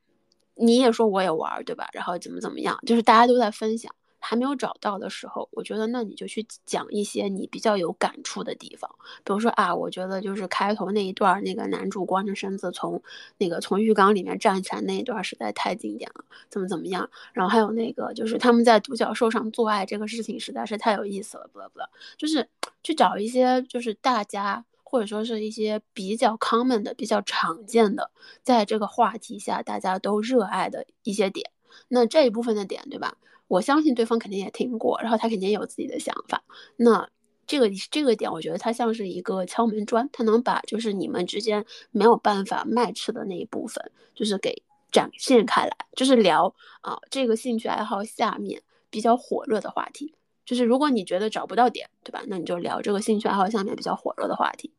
[0.55, 1.88] 你也说我也玩，对吧？
[1.94, 3.90] 然后怎么怎么样，就是大家都在分享。
[4.20, 8.90] 还没有找到的时候，我觉得那你就去讲一些你比较有感触的地方，
[9.24, 13.02] 比如说啊，我觉得就是开头那一段，那个男主光着身子从
[13.38, 17.11] 那个从浴缸里面站起来那一段实在太经典了，怎么怎么样。
[17.33, 21.80] 然后还有那个就是他们在独角兽上做爱这个事情实在是太有意思了，不不，
[22.16, 22.48] 就是
[22.83, 28.11] 去找一些就是大家或者说是一些比较 common 的、比较常见的，
[28.42, 31.50] 在这个话题下大家都热爱的一些点。
[31.88, 33.16] 那这一部分的点，对吧？
[33.51, 36.45] 我相信对方肯定也听过，然后他肯定有自己的想法。
[36.77, 37.11] 那
[37.49, 50.15] 这个这个点，我觉得它像是一个敲门砖，它能把就是你们之间没有办法 match 的那一部分，就是给展现开来，就是聊啊这个兴趣爱好下面比较火热的话题。
[50.45, 52.23] 就是如果你觉得找不到点，对吧？
[52.29, 54.73] 那你就聊这个兴趣爱好下面比较火热的话题，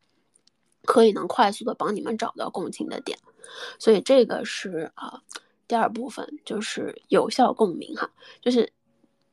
[0.83, 3.19] 可以能快速的帮你们找到共情的点。
[3.79, 5.23] 所以这个是啊。
[5.71, 8.69] 第二部分就是有效共鸣哈，就是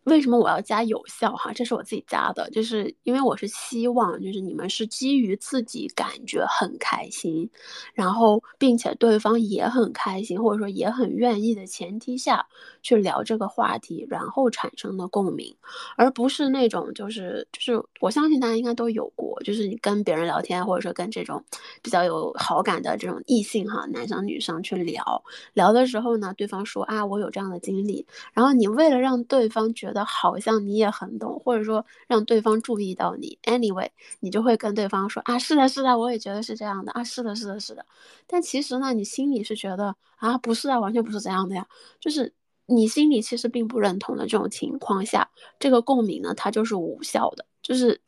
[0.08, 1.52] 为什么我要加有效哈？
[1.52, 7.48] 这是我自己加的，就是因为我是希望就是你们是基于自己感觉很开心，
[7.94, 12.44] 然后并且对方也很开心或者说也很愿意的前提下
[12.82, 15.54] 去聊这个话题，然后产生的共鸣，
[15.96, 21.44] 而不是那种就是就是我相信大家应该都有过，就是你跟别人聊天或者说跟这种
[21.82, 25.22] 比较有好感的这种异性哈，男生女生去聊。
[25.54, 33.88] 聊的时候呢，对方说啊，我有这样的经历，然后你为了让对方觉得好像你也很懂，或者说让对方注意到你，anyway，
[34.20, 37.84] 你就会跟对方说啊，是的，是的，我也觉得是这样的啊，是的，是的，是的。
[38.26, 41.66] 但其实呢，你心里是觉得啊，不是啊，完全不是这样的呀，
[42.00, 42.32] 就是
[42.66, 48.00] 你心里其实并不认同的这种情况下，这个共鸣呢，它就是无效的，就是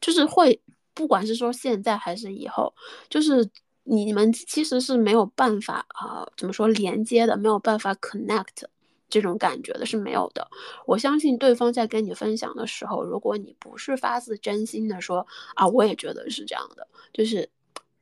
[0.00, 0.60] 就是会，
[0.94, 2.74] 不管是说现在还是以后，
[3.08, 3.50] 就是。
[3.90, 8.64] 你们其实是没有办法啊，怎么说连接的，没有办法 connect
[9.08, 10.48] 这种感觉的是没有的。
[10.86, 17.48] 我相信对方在跟你分享的时候，如果你不是发自真心的说啊，我也觉得是这样的，就是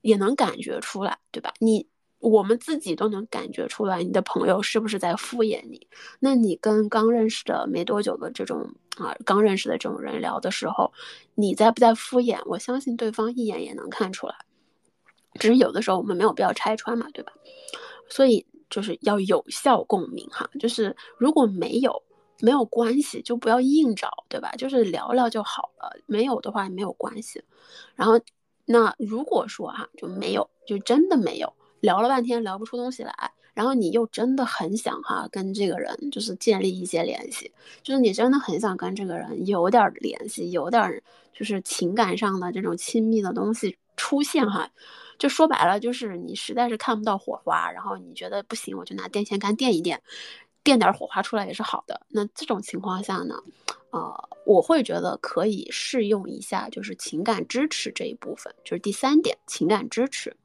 [0.02, 1.52] 也能感觉出来，对吧？
[1.60, 1.86] 你
[2.18, 5.86] 我们自己都能感觉出来，你的朋友是不是在敷衍你？
[6.18, 10.92] 那你跟刚认识的没多久的这种啊，刚认识的这种人聊的时候，
[11.34, 12.40] 你在不在敷衍？
[12.46, 14.34] 我相信对方一眼也能看出来。
[15.38, 17.32] 只是有的时候我们没有必要拆穿嘛，对吧？
[18.08, 22.02] 所以就是要有效共鸣哈，就是如果没有
[22.40, 24.52] 没有关系，就不要硬找，对吧？
[24.58, 27.42] 就是聊聊就好了，没有的话也没有关系。
[27.94, 28.20] 然后
[28.64, 37.50] 那如果说哈就没有，就真的没有，聊了半天聊不出东西来，然后你又真的很想哈跟这个人就是建立一些联系，
[37.82, 41.02] 就是你真的很想跟这个人有点联系，有点
[41.32, 44.68] 就是情感上的这种亲密的东西出现哈。
[45.18, 50.02] 就说白了，就是你实在是看不到火花，然后你觉得不行，我就拿电线杆电一电，
[50.62, 52.00] 电点火花出来也是好的。
[52.08, 53.34] 那这种情况下呢，
[53.90, 60.36] 呃，我会觉得可以试用一下，就是情感支持这一部分，就是第三点，情感支持。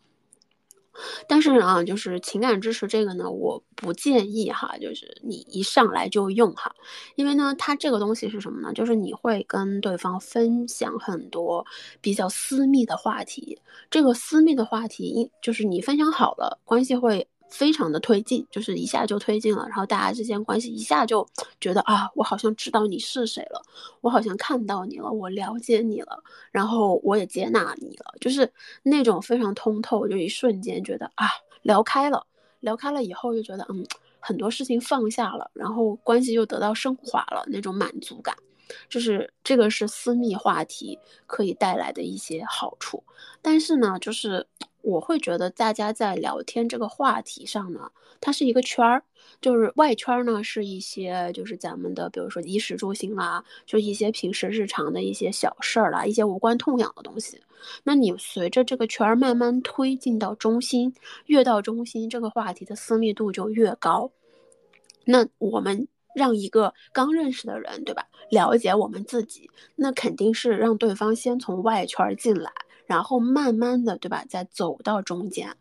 [1.28, 6.74] 但是啊，就是情感支持这个呢，我不建议哈，就是你一上来就用哈，
[7.16, 8.74] 因为呢，它这个东西是什么呢？
[8.74, 11.66] 就是你会跟对方分享很多
[12.02, 13.60] 比较私密的话题，
[13.90, 17.28] 这个私密的话题，就是你分享好了，关系会。
[17.52, 21.28] 非常的推进，就是一下就推进了，然后大家之间关系一下就
[21.60, 23.62] 觉得啊，我好像知道你是谁了，
[24.00, 28.52] 我好像看到你了，我了解你了，然后我也接纳你了，就是
[28.84, 31.28] 那种非常通透，就一瞬间觉得啊，
[31.62, 32.26] 聊开了，
[32.62, 33.86] 聊开了以后就觉得嗯，
[34.20, 38.34] 很多事情放下了，然后关系又得到升华了，那种满足感，
[38.90, 43.04] 就是这个是私密话题可以带来的一些好处，
[43.42, 44.48] 但是呢，就是。
[44.82, 49.04] 我会觉得大家在聊天这个话题上呢，它是一个圈儿，
[49.40, 57.42] 就是外圈呢是一些就是咱们的，比如说衣食住行啦，就一些平时日常的一些小事儿啦，一些无关痛痒的东西。
[57.84, 60.94] 那你随着这个圈儿慢慢推进到中心，
[61.28, 64.12] 越到中心，这个话题的私密度就越高。
[65.06, 72.52] 那我们让一个刚认识的人，对吧，了解我们自己，那肯定是让对方先从外圈进来。
[72.92, 74.26] 然后慢慢的，对吧？
[74.28, 75.56] 再走到中间，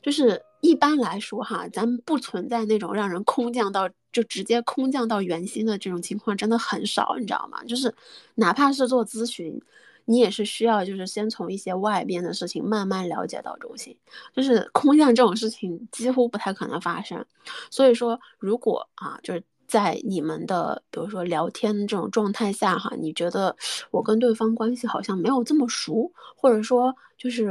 [0.00, 7.64] 就是一般来说哈，咱们不存在那种让人空降到就直接空降到圆心的这种情况，真的很少，你知道吗？
[7.64, 7.92] 就是
[8.36, 9.60] 哪怕是做咨询，
[10.04, 13.98] 你也是需要就是先从一些外边的事情慢慢了解到中心，
[14.32, 17.26] 就是空降这种事情几乎不太可能发生。
[17.68, 19.42] 所以说，如果啊，就是。
[19.68, 23.56] 在你们的比如说聊天这种状态下哈，你觉得
[23.90, 27.50] 我跟对方关系好像没有这么熟，或者说就是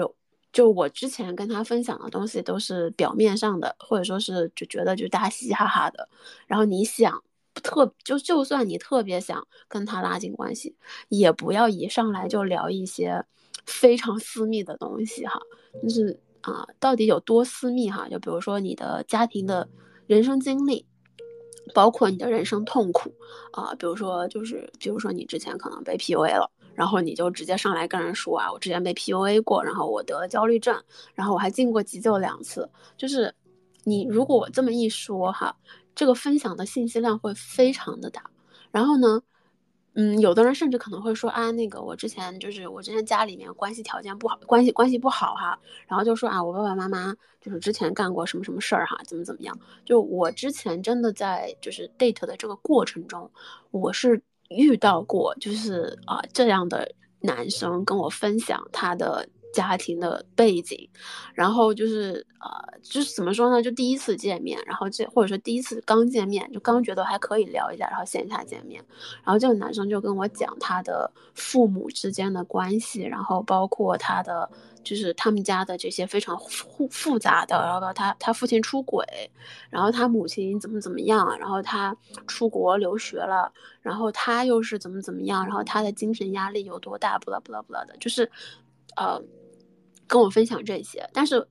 [0.52, 6.08] 就我之前跟他分享的东西都是表面上的，或者说是就觉得就大家嘻嘻哈哈的，
[6.48, 7.22] 然后你想
[7.56, 10.76] 特就就算你特别想跟他拉近关系，
[11.10, 13.26] 也不要一上来就聊一些
[13.66, 15.40] 非常私密的东西哈，
[15.84, 18.08] 就是啊，到底有多私密哈？
[18.10, 19.68] 就比如说你的家庭的
[20.08, 20.86] 人生经历。
[21.74, 23.14] 包括你的人生痛苦
[23.52, 30.80] 啊，比如说就是，比如说你之前可能被 PUA 了，然后你就直接上来跟人说啊，我之前被 PUA 过，然后我得了焦虑症，
[31.14, 32.70] 然后我还进过急救两次。
[32.98, 33.34] 就是
[33.84, 35.56] 你如果我这么一说哈，
[35.96, 38.24] 这个分享的信息量会非常的大。
[38.72, 39.22] 然后呢？
[39.96, 49.58] 嗯，有的人甚至可能会说啊，那个我之前就是我之前家里面关系条件不好，关系关系不好哈，然后就说啊，我爸爸妈妈就是之前干过什么什么事儿哈，怎么怎么样？
[49.86, 53.32] 就我之前真的在就是 date 的这个过程中，
[53.72, 56.92] 我是遇到过就是啊这样的
[57.22, 59.28] 男生跟我分享他的。
[59.56, 60.90] 家庭的背景，
[61.34, 63.64] 然后就是呃，就是怎么说呢？
[63.64, 68.84] 就第一次见面，然后这或者说第一次刚见面，就刚觉得还可以聊一下，然后线下见面，
[69.24, 74.50] 然后这个男生就跟我讲他的父母之间的关系，然后包括他的
[74.84, 79.06] 就是他们家的这些非常复复杂的，然后他他父亲出轨，
[79.70, 81.96] 然后他母亲怎么怎么样，然后他
[82.28, 83.50] 出国留学了，
[83.82, 88.30] 然后他又是怎么怎么样，然后他的精神压力有多大，不啦不啦不啦的，就是
[88.98, 89.22] 呃。
[90.08, 91.48] 跟我分享这些，但是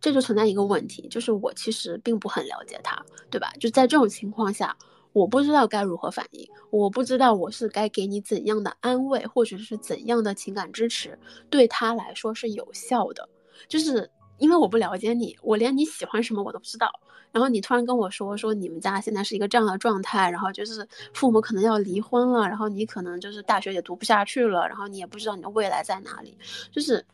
[0.00, 3.52] 这就存在一个问题，就是我其实并不很了解他，对吧？
[3.58, 4.76] 就在这种情况下，
[5.12, 13.26] 我不知道该如何反应，我不知道我是该给你怎样的安慰，或者是怎样的情感支持，对他来说是有效的。
[13.66, 16.90] 就是因为我不了解你，我连你喜欢什么我都不知道。
[17.32, 26.36] 然后你突然跟我说说你们家现在是一个这样的状态，然后就是父母可能要离婚了，然后你可能就是大学也读不下去了，然后你也不知道你的未来在哪里，
[26.70, 27.04] 就是。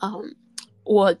[0.00, 0.36] 嗯，
[0.84, 1.14] 我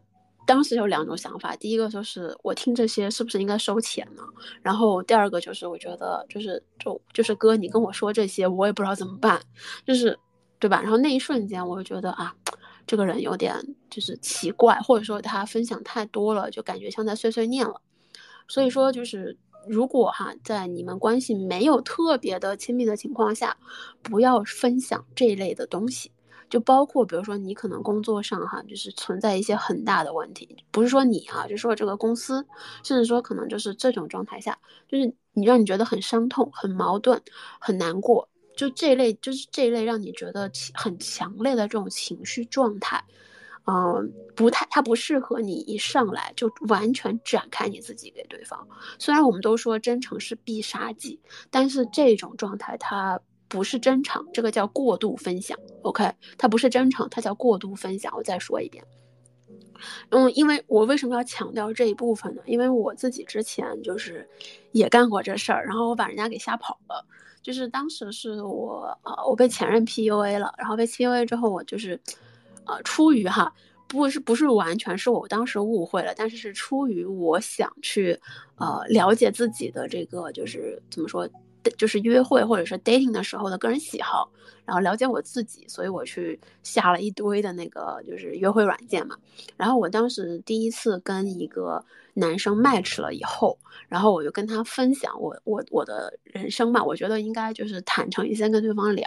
[0.46, 4.22] 当时有两种想法，第一个就是我听这些是不是应该收钱呢？
[4.62, 9.40] 然后第二个就是我觉得就是就就是哥，你跟我说这些，我也不知道怎么办，
[9.84, 10.16] 就是
[10.58, 10.80] 对吧？
[10.80, 12.32] 然后那一瞬间，我就觉得啊，
[12.86, 13.54] 这个人有点
[13.90, 17.80] 就是奇怪，或者说他分享太多了，就感觉像在碎碎念了。
[18.46, 19.36] 所以说，就是
[19.68, 23.56] 如果哈，在你们关系没有特别的亲密的情况下，
[24.00, 26.12] 不要分享这一类的东西。
[26.48, 32.46] 就包括，比如说你可能工作上哈，就是存在一些很大的问题，不是说你啊，就说这个公司，
[32.84, 37.20] 甚至说可能就是这种状态下，就是你让你觉得很伤痛、很矛盾、
[37.60, 43.04] 很难过，就这一类，就是这一类让你觉得很强烈的这种情绪状态，
[43.66, 48.66] 嗯，不太，它不适合你一上来就完全展开你自己给对方。
[48.98, 51.20] 虽然我们都说真诚是必杀技，
[51.50, 53.20] 但是这种状态它。
[53.48, 55.58] 不是真诚，这个叫过度分享。
[55.82, 58.12] OK，它不是真诚，它叫过度分享。
[58.16, 58.84] 我再说一遍。
[60.08, 62.42] 嗯，因为我为什么要强调这一部分呢？
[62.46, 64.28] 因为我自己之前就是
[64.72, 67.04] 也干过这事儿，然后我把人家给吓跑了。
[67.42, 72.00] 就是当时是我呃，我被前任 PUA 了，然后被 PUA 之后，我就是
[72.64, 73.52] 呃，出于哈，
[73.86, 78.18] 不是不是完全是我当时误会了，但是是出于我想去
[78.56, 81.28] 呃了解自己的这个就是怎么说。
[81.70, 84.30] 就是约会或者是 dating 的时候的个人喜好，
[84.64, 89.16] 然后了解我自己，所以我去下了一堆的那个就是约会软件嘛。
[89.56, 93.58] 然后我当时第一次跟一个男生 match 了以后，
[93.88, 99.06] 然后我就跟他分享我我我的人生嘛，我觉得应该就是坦诚一些跟对方聊。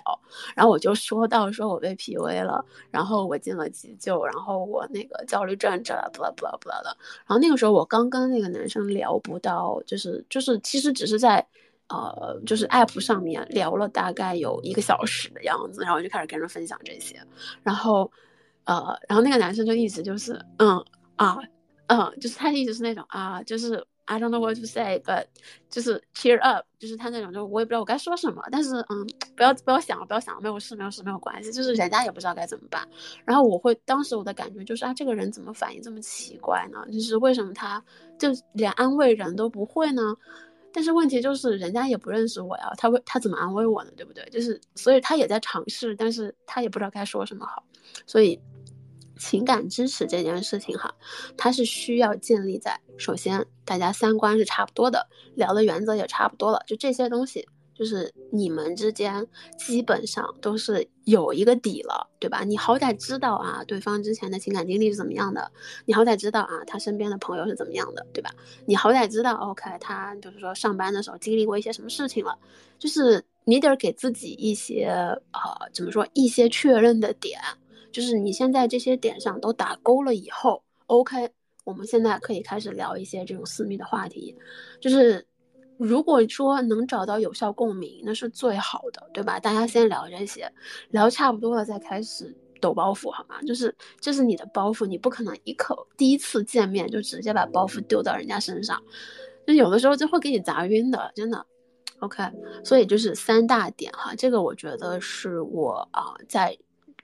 [0.55, 6.95] 然后我就说到说我被 PUA 了，然后我进了急救，然后我那个焦虑症这不啦不啦不啦的。
[7.25, 11.45] 然后那个时候我刚跟那个男生聊不到，就是就是其实只是在。
[11.89, 17.19] 呃，就是 app 上面聊了大概有一个小时的样子，然后就开始跟人分享这些，
[17.63, 18.11] 然后，
[18.65, 20.83] 呃，然后那个男生就一直就是，嗯
[21.15, 21.37] 啊，
[21.87, 25.25] 嗯，就是他一直是那种啊，就是 I don't know what to say，but
[25.69, 32.87] 就是 cheer up，就是他那种，就我也不知道我该说什么，但是嗯，不要不要想了，不要想了，没有事，没有事，没有关系，就是人家也不知道该怎么办。
[33.25, 36.85] 然后我会当时我的感觉就是啊，这个人怎么反应这么奇怪呢？
[36.91, 37.83] 就是为什么他
[38.17, 40.01] 就连安慰人都不会呢？
[40.79, 43.91] 但是问题就是，人家也不认识我呀，他会他怎么安慰我呢？
[43.97, 44.23] 对不对？
[44.29, 47.61] 就是，所以他也在尝试，但是他也不知道该说什么好。
[48.07, 48.39] 所以，
[49.17, 50.95] 情感支持这件事情哈，
[51.35, 55.05] 它是需要建立在首先大家三观是差不多的，
[55.35, 57.45] 聊的原则也差不多了，就这些东西。
[57.79, 59.25] 就是你们之间
[59.57, 62.43] 基本上都是有一个底了，对吧？
[62.43, 65.49] 你好歹知道啊，对方之前的情感经历是怎么样的，
[65.85, 68.29] 你好歹知道啊，他身边的朋友是怎么样的，对吧？
[68.65, 72.37] 你好歹知道，OK，他就是说上班的时候经历过一些什么事情了，
[72.77, 74.87] 就是你得给自己一些
[75.31, 77.39] 呃，怎么说，一些确认的点，
[77.93, 81.29] 就是你现在这些点上都打勾了以后，OK，
[81.63, 84.35] 我们现在可以开始聊一些这种私密的话题，
[84.81, 85.25] 就是。
[85.79, 89.39] 如果说能找到有效共鸣，那是最好的，对吧？
[89.39, 90.51] 大家先聊这些，
[90.89, 93.41] 聊差不多了再开始抖包袱，好吗？
[93.43, 98.83] 就是这是你的包袱，你不可能一口第一次见面就直接把包袱丢到人家身上，
[99.47, 101.45] 就有的时候就会给你砸晕的，真的。
[101.99, 102.23] OK，
[102.61, 106.57] 所以就是三大点哈，这个我觉得是我啊在，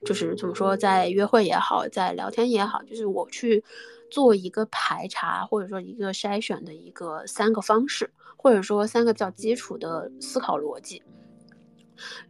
[0.05, 3.63] 就是怎么说，在约会也好，在聊天也好，就是我去
[4.11, 8.11] 做一个排查或者说一个筛选的一个三个方式。
[8.45, 11.01] 或者说三个比较基础的思考逻辑，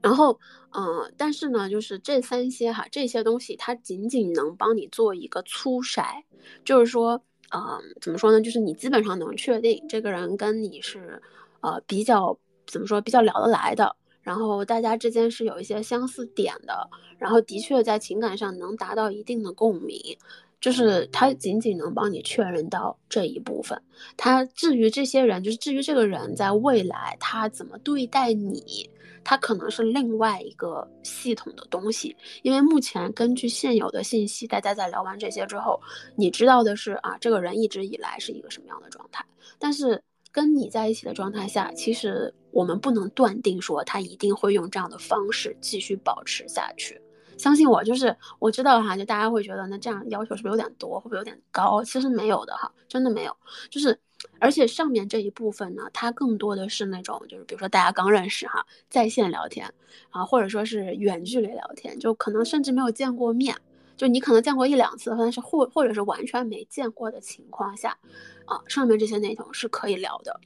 [0.02, 0.40] 然后，
[0.72, 6.24] 嗯，但是呢，就是这三些哈，这些东西它仅仅能帮你做一个粗筛，
[6.64, 7.22] 就是说，
[7.54, 8.40] 嗯，怎么说呢？
[8.40, 11.22] 就是你基本上能确定这个人跟你是，
[11.60, 20.18] 呃，比较怎么说，比较聊得来的，然后大家之间是有一些相似点的，然后的确在情感上能达到一定的共鸣。
[20.62, 23.80] 就是他仅仅能帮你确认到这一部分，
[24.18, 28.90] 他至于这些人，就是至于这个人在未来他怎么对待你，
[29.24, 32.16] 他可能是另外一个系统的东西。
[32.42, 35.80] 因为目前根据现有的信息，大家在聊完这些之后，
[36.16, 39.24] 你知道的是啊，这个人一直以来是一个什么样的状态。
[39.60, 40.02] 但是
[40.32, 47.00] 跟你在一起的状态下，其实我们不能断定说他一定会用这样的方式继续保持下去。
[47.38, 51.84] 相信我，就是我知道哈，就大家会觉得那这样要求是不是有点多，会不会有点高？
[51.84, 53.36] 其实没有的哈，真的没有。
[53.70, 54.00] 就是，
[54.40, 59.72] 而且上面这一部分呢，它更多的是那种，就是比如说大家刚认识哈，在线聊天
[60.10, 63.56] 啊，或者说是远距离聊天，就可能甚至没有见过面，
[63.96, 67.98] 就你可能见过一两次，但是或或者是完全没见过的情况下，
[68.46, 70.40] 啊，上面这些内容是可以聊的。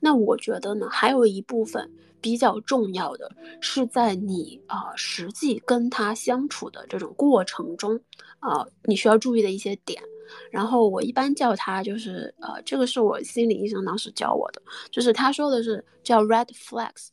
[0.00, 1.90] 那我觉得呢，还有一部分。
[2.22, 3.28] 比较重要的
[3.60, 8.00] 是在你啊实际跟他相处的这种过程中
[8.38, 10.00] 啊，你需要注意的一些点。
[10.48, 17.08] 然后我一般叫他就是呃，这个是我心理医生当时教我的，就是他说的是叫 red flags，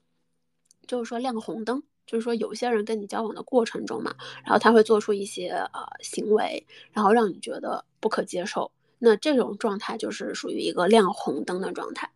[0.85, 12.09] 就是说亮红灯，就是说有些人跟你交往的过程中嘛，然后他会做出一些呃行为，然后让你觉得不可接受，那这种状态就是属于一个亮红灯的状态。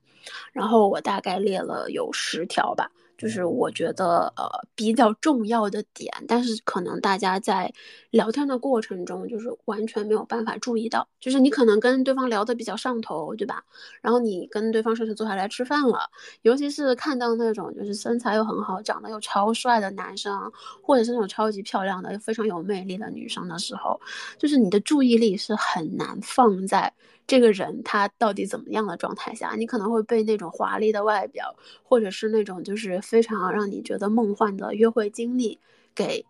[0.52, 2.90] 然后我大概列了有十条吧。
[3.24, 4.44] 就是我觉得呃
[4.76, 7.72] 比较重要的点，但是可能大家在
[8.10, 11.08] 聊天的过程中，就是完全没有办法注意到。
[11.22, 13.64] 就是你可能跟对方聊得比较上头，对吧？
[14.02, 16.00] 然后你跟对方甚至坐下来吃饭了，
[16.42, 20.52] 尤其是看到那种就是身材又很好、长得又超帅的男生，
[20.82, 23.98] 或者是那种超级漂亮的又非常有魅力的女生的时候，
[24.38, 26.94] 就是你的注意力是很难放在。
[27.26, 35.60] 这个人他到底怎么样的状态下，你可能会被那种华丽的外表，或者是那种就是非常让你觉得梦幻的约会经历，
[35.96, 36.26] 给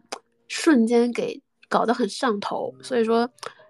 [0.47, 2.75] 瞬间给搞得很上头。
[2.83, 3.27] 所以说，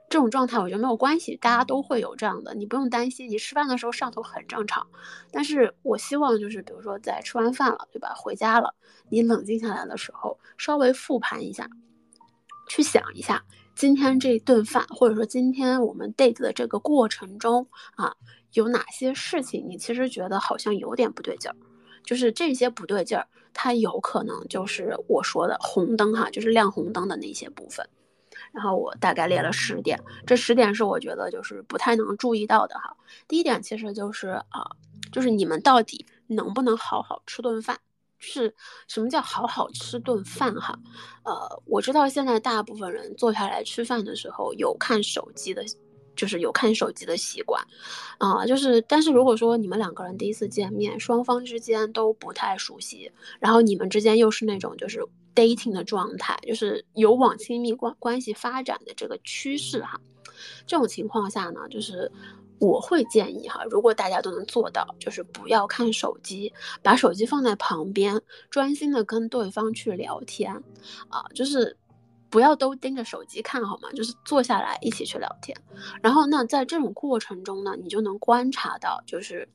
[0.09, 3.30] 这种状态我觉得没有关系，大家都会有这样的，你不用担心。
[3.30, 4.86] 你吃饭的时候上头很正常，
[5.32, 8.13] 但是我希望就是比如说在吃完饭了，对吧？
[8.15, 8.76] 回家了，
[9.09, 11.69] 你冷静下来的时候，稍微复盘一下，
[12.67, 13.43] 去想一下。
[13.76, 18.15] 今天这顿饭，或者说今天我们 date 的这个过程中啊，
[18.53, 21.55] 有哪些事情你其实觉得好像有点不对劲儿？
[22.03, 27.88] 就是这些不对劲儿，它有可能就是我说的红灯哈，就是亮红灯的那些部分。
[28.51, 32.95] 然后我大概列了十点，这十点是我觉得就是不太能注意到的哈。
[33.28, 34.69] 第一点其实就是啊，
[35.11, 37.80] 就是你们到底能不能好好吃顿饭？
[38.24, 38.53] 是
[38.88, 40.78] 什么叫好好吃顿饭哈？
[41.24, 45.63] 呃，我知道现在大部分人坐下来吃饭的时候有看手机的，
[46.15, 47.61] 就是有看手机的习惯，
[48.17, 55.05] 啊，就是但是如果说你们两个人第一次见面，双方之间都不太熟悉，然后你们之间又是那种就是
[55.36, 59.99] dating 的状态，就是有往亲密关关系发展的这个趋势哈，
[60.65, 62.11] 这种情况下呢，就是。
[62.64, 70.64] 我会建议哈，如果大家都能做到，就是不要看手机，把手机放在旁边，专心的跟对方去聊天，
[71.09, 71.76] 啊，就是
[72.30, 73.91] 不要都盯着手机看好吗？
[73.91, 75.57] 就是坐下来一起去聊天。
[76.01, 79.49] 然后那在这种过程中呢，你就能观察到，就是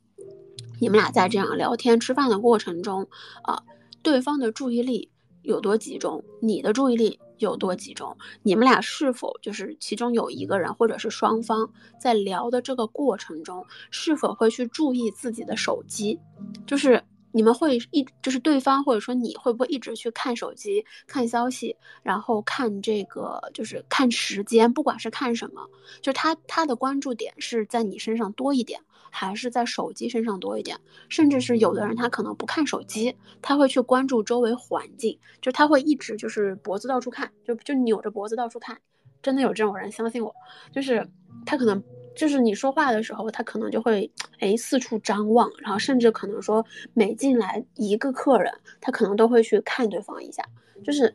[0.78, 3.08] 你们俩在这样聊天吃饭的过程中，
[3.42, 3.62] 啊，
[4.02, 7.18] 对方的注意力有多集中，你的注意力。
[7.38, 8.16] 有多集中？
[8.42, 11.70] 你们俩是否就是其中有一个人，或者是双方
[12.00, 16.18] 在聊的这个过程中，是否会去注意自己的手机？
[16.66, 25.68] 就是你们会一，就是对方或者说你会不会一直去看手机、看消息，然后看这个就是看时间，不管是看什么，
[26.00, 28.80] 就他他的关注点是在你身上多一点。
[29.10, 30.78] 还是在手机身上多一点，
[31.08, 38.78] 甚至是有的人他可能不看手机，他会去关注周围环境，就他会一直就是脖子到处看，就就扭着脖子到处看，
[39.22, 40.34] 真的有这种人，相信我，
[40.72, 41.06] 就是
[41.46, 41.82] 他可能
[42.16, 50.42] 就是你说话的时候，他可能就会哎四处张望，然后甚至可能说每进来一个客人，他可能都会去看对方一下。
[50.84, 51.14] 就是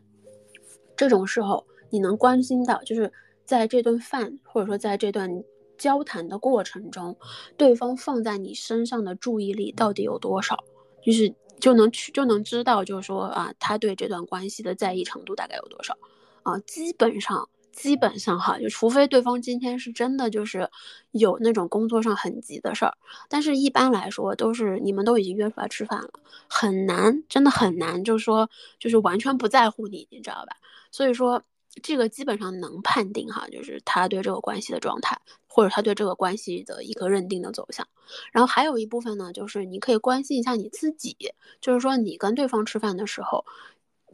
[0.96, 3.12] 这种时候，你能关心到，就是
[3.46, 5.44] 在这顿饭或者说在这段
[5.78, 7.18] 交谈的过程中，
[7.58, 10.64] 对方放在你身上的注意力到底有多少，
[11.04, 15.98] 就是就能去就能知道，就是说啊，他对这段关系的在意程度大概有多少
[16.44, 17.50] 啊，基本上。
[17.76, 20.70] 基本上哈，就除非对方今天是真的就是
[21.10, 22.94] 有那种工作上很急的事儿，
[23.28, 26.12] 但是一般来说都是你们都已经约出来吃饭了，
[26.48, 28.48] 很难，真的很难，就是说
[28.78, 30.56] 就是完全不在乎你，你知道吧？
[30.92, 31.42] 所以说
[31.82, 37.88] 这个基本上能判定哈，就是他对这个关系的状态，或者他对这个关系的一个认定的走向。
[38.32, 41.16] 然后还有一部分呢，就是你可以关心一下你自己，
[41.60, 43.46] 就是说你跟对方吃饭的时候。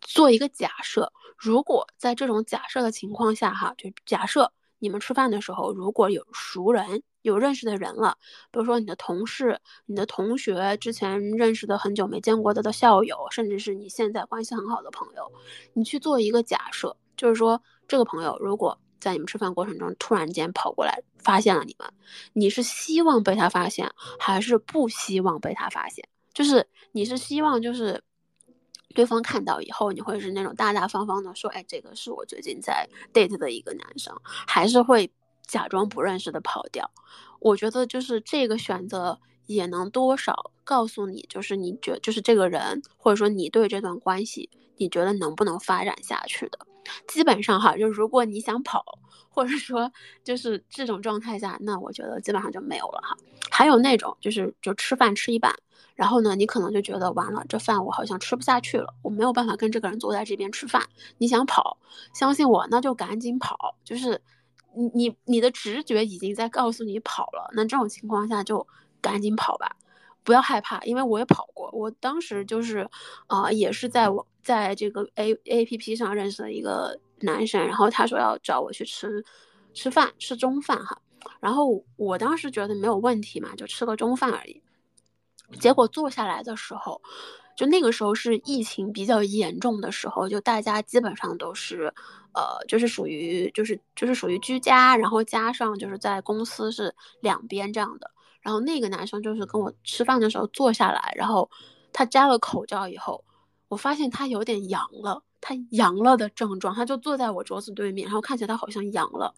[0.02, 8.18] 做一个假设，如果在这种假设的情况下，哈，就假设你们吃饭的时候，如果有熟人、有认识的人了，
[8.50, 15.30] 比如说你的同事、你的同学、之前认识的很久没见过的的校友，甚至是你现在关系很好的朋友，
[15.74, 21.94] 你去做一个假设，就是说这个朋友如果在你们吃饭过程中突然间跑过来发现了你们，
[22.34, 26.08] 你是希望被他发现，还是不希望被他发现？
[26.34, 28.02] 就是你是希望就是。
[28.96, 35.12] 对方看到以后，你会是那种大大方方的说：“哎，这个是我最近在 date 的一个男生。”还是会
[35.46, 36.90] 假装不认识的跑掉？
[37.40, 44.50] 我觉得就是这个选择也能多少告诉你，就是你觉就是这个人，或者说你对这段关系，
[44.80, 46.58] 你觉得能不能发展下去的？
[47.08, 48.84] 基本上哈，就如果你想跑，
[49.30, 49.92] 或者说
[50.24, 53.16] 就是这种状态下，那我觉得基本上就没有了哈。
[53.52, 55.54] 还有那种就是就吃饭吃一半。
[55.96, 60.82] 然后呢，你可能就觉得完了，这饭我好像吃不下去了，我没有办法跟这个人坐在这边吃饭。
[61.18, 61.78] 你想跑，
[62.14, 63.76] 相信我，那就赶紧跑。
[63.84, 64.22] 就是
[64.74, 68.66] 你你你的直觉已经在告诉你跑了，那这种情况下就
[69.02, 69.76] 赶紧跑吧，
[70.30, 71.72] 不要害怕，因为我也跑过。
[71.74, 72.88] 我当时就是，
[73.26, 79.26] 啊，也是在我在这个 A A P P 上认识了一个男生，然后他说要找我去吃
[79.74, 81.02] 吃饭，吃中饭哈。
[81.40, 84.62] 然后我当时觉得没有问题嘛，就吃个中饭而已。
[85.60, 87.02] 结果坐下来的时候，
[87.58, 91.92] 就那个时候是疫情比较严重的时候，就大家基本上都是，
[92.36, 98.12] 呃，就是属于就是就是属于居家，然后加上就是在公司是两边这样的。
[98.42, 101.50] 然后那个男生就是跟我吃饭的时候坐下来，然后
[101.94, 103.24] 他摘了口罩以后，
[103.68, 109.34] 我发现他有点阳了，他阳了的症状，他就坐在我桌子对面，然后看起来他好像阳了，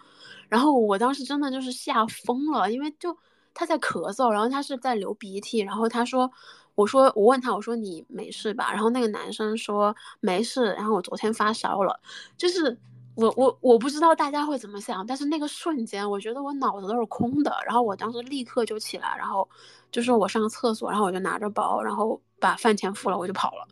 [0.50, 3.18] 然后我当时真的就是吓疯了，因为就。
[3.54, 6.32] 他在咳嗽，然后他是在流鼻涕，然后他说
[6.74, 12.00] ：“我说我问他，我说你没事吧？”然后那个男生说没事，然后我昨天发烧了，
[12.38, 12.80] 就是
[13.16, 19.48] 我我我不知道大家会怎么想，但是那个瞬间我觉得我脑子都是空的，然后我当时立刻就起来，然后
[19.92, 23.68] 就是我上厕所，然后我就拿着包，然后把饭钱付了，我就跑了，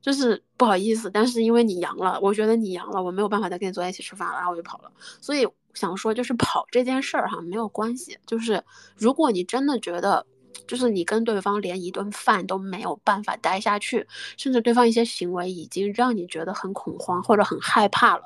[0.00, 5.46] 就是不好意思，但是因为你阳了，我觉得你阳了，我没有办法再跟你坐在一起吃饭了，然后我就跑了，所以。
[5.74, 8.62] 想说就是跑这件事儿哈没有关系，就是
[8.94, 10.26] 如果你真的觉得，
[10.66, 18.24] 就是你跟对方连一顿饭都没有办法待下去，甚至对方一些行为已经让你觉得很恐慌或者很害怕了，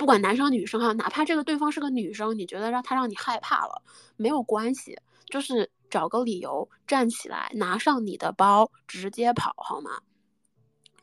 [0.00, 3.82] 不管男生女生哈，哪怕这个对方是个女生，你觉得让他让你害怕了，
[4.16, 10.00] 没有关系，就是找个理由站起来，拿上你的包，直接跑好吗？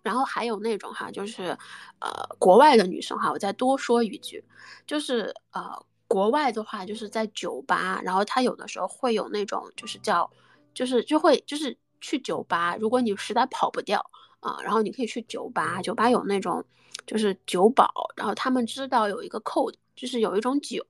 [0.01, 1.55] 然后还有那种哈，就是，
[1.99, 4.43] 呃，国外的女生哈，我再多说一句，
[4.87, 10.27] 就是呃，国外的话就是在酒吧，然后他有的时候会有那种就是叫，
[10.73, 14.03] 就是就会就是去酒吧，如果你实在跑不掉
[14.39, 16.65] 啊，然后你可以去酒吧，酒吧有那种
[17.07, 20.85] 就是酒保，然后他们知道有一个 code，就是有一种酒。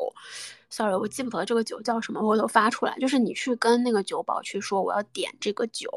[0.70, 2.94] sorry，我记不得这个酒叫什么，我都发出来。
[3.00, 5.90] 就是你去跟那个酒保去说我要点这个酒，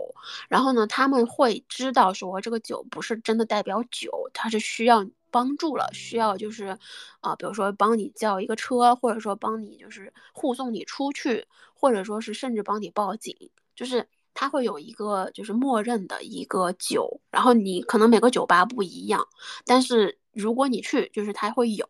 [0.49, 6.79] 然后呢，他们会知道说这个酒不是真的代表酒，它是需要帮助了，需要就是，
[7.21, 11.45] 啊，比如说帮你叫一个车，或者说帮你就是护送你出去，
[11.75, 14.07] 或者说是甚至帮你报警，就是
[14.41, 19.23] 他会有一个就是默认的一个酒，然后你可能每个酒吧不一样，
[19.67, 21.87] 但是如果你去，就是它会有。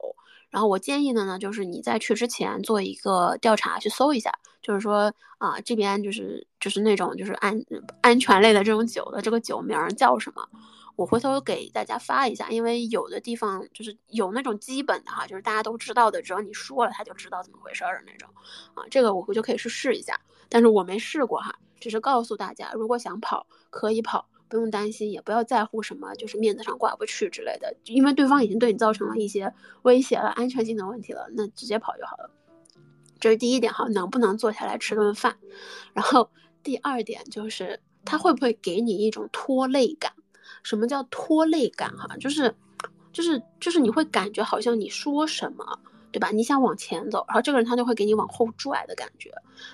[0.49, 7.57] 然后我建议的呢，就是你在去之前做一个调查，去搜一下，就是说啊，这边就是就是那种就是安
[8.01, 10.45] 安全类的这种酒的这个酒名叫什么？
[10.97, 18.29] 我回头给大家发一下，因为有的地方就是有那种基本的哈，就是大家都知道的，只要你说了他就知道怎么回事儿的那种
[18.75, 24.29] 啊，这个我回头可以去试一下，但是我没试过哈，只是告诉大家，如果想跑可以跑。
[24.51, 32.33] 不用担心，也不要在乎什么，就是面子上挂不去之类的，因为对方已经对你造成了一些威胁了，安全性的问题了，那直接跑就好了。
[33.21, 35.37] 这是第一点哈，能不能坐下来吃顿饭？
[35.93, 36.33] 然后
[36.65, 40.15] 第二点就是他会不会给你一种拖累感？
[40.65, 41.97] 什么叫拖累感？
[41.97, 42.53] 哈，就是，
[43.13, 45.79] 就是就是你会感觉好像你说什么，
[46.13, 46.31] 对吧？
[46.31, 49.31] 你想往前走，然后这个人他就会给你往后拽的感觉。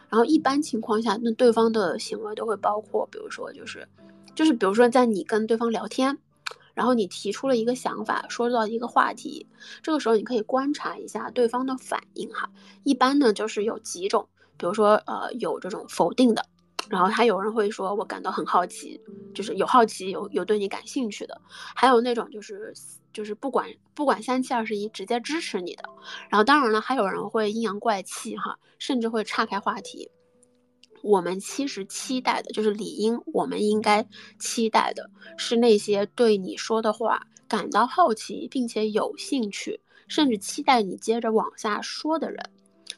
[0.09, 3.89] 然后一般情况下，那对方的行为都会包括，比如说就是，
[4.35, 6.19] 就是比如说在你跟对方聊天。
[6.75, 9.47] 然后你提出了一个想法，说到一个话题，
[9.83, 12.51] 这个时候你可以观察一下对方的反应哈。
[12.85, 14.29] 一般呢就是有几种，
[14.59, 16.45] 比如说呃有这种否定的，
[16.91, 19.01] 然后还有人会说我感到很好奇，
[19.35, 22.75] 就是有好奇有有对你感兴趣的，还有那种就是
[23.17, 25.89] 就是不管不管三七二十一直接支持你的，
[26.29, 30.11] 然后当然了还有人会阴阳怪气哈，甚至会岔开话题。
[31.03, 34.07] 我们其实期待的就是理应，我们应该
[34.39, 42.51] 期待的是那些对你说的话感到好奇，并且有兴趣，甚至期待你接着往下说的人，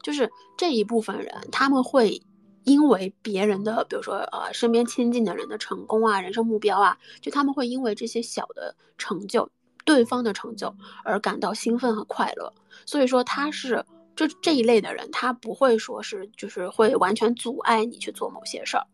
[0.03, 2.21] 就是这一部分人，他们会
[2.65, 9.49] 因为别人的，比如说呃身边亲近的人的成功啊、人生目标啊，就他们会因为这些小的成就、
[9.89, 12.53] 对方的成就而感到兴奋和快乐，
[12.85, 13.83] 所以说他是。
[14.19, 18.85] 这这一类的人，他不会说是就是会完全阻碍你去做某些事儿，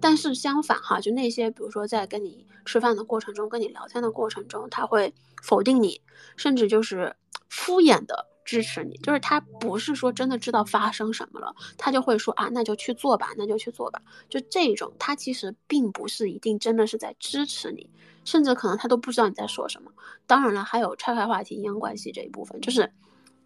[0.00, 6.00] 但是相反哈，就那些比如说在跟你吃饭的过程中，跟你聊天的过程中，他会否定你，
[6.36, 7.14] 甚至就是
[7.48, 14.00] 敷衍的支持你，就是他不是说真的知道发生什么了，他就会说啊，那就去做吧，那就去做吧。
[14.28, 17.88] 就这种，他其实并不是一定真的是在支持你，
[18.24, 19.90] 甚至可能他都不知道你在说什么。
[20.26, 22.92] 当然了，还有拆开话题、阴阳关系这一部分，就是。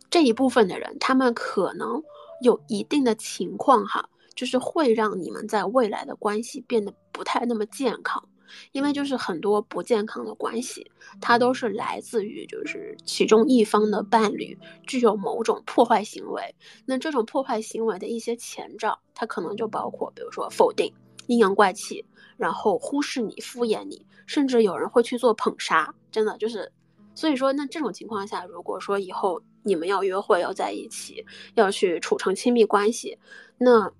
[0.08, 2.00] 这一部分的人，他们可能
[2.40, 8.24] 有一定的情况哈，就是会让你们在未来的关系变得不太那么健康，
[8.72, 10.90] 因为就是很多不健康的关系，
[11.20, 16.54] 它都是来自于就是其中一方的伴侣具有某种破坏行为。
[16.84, 20.92] 那这种破坏行为的一些前兆，它可能就包括，比如说否定、
[21.26, 22.04] 阴阳怪气，
[22.36, 26.72] 然后忽视你、敷衍你，甚至有人会去做捧杀，真的就是。
[27.14, 31.24] 所以说，那这种情况下，如果说以后你们要约会、要在一起、
[31.54, 33.18] 要去处成亲密关系，
[33.56, 33.90] 那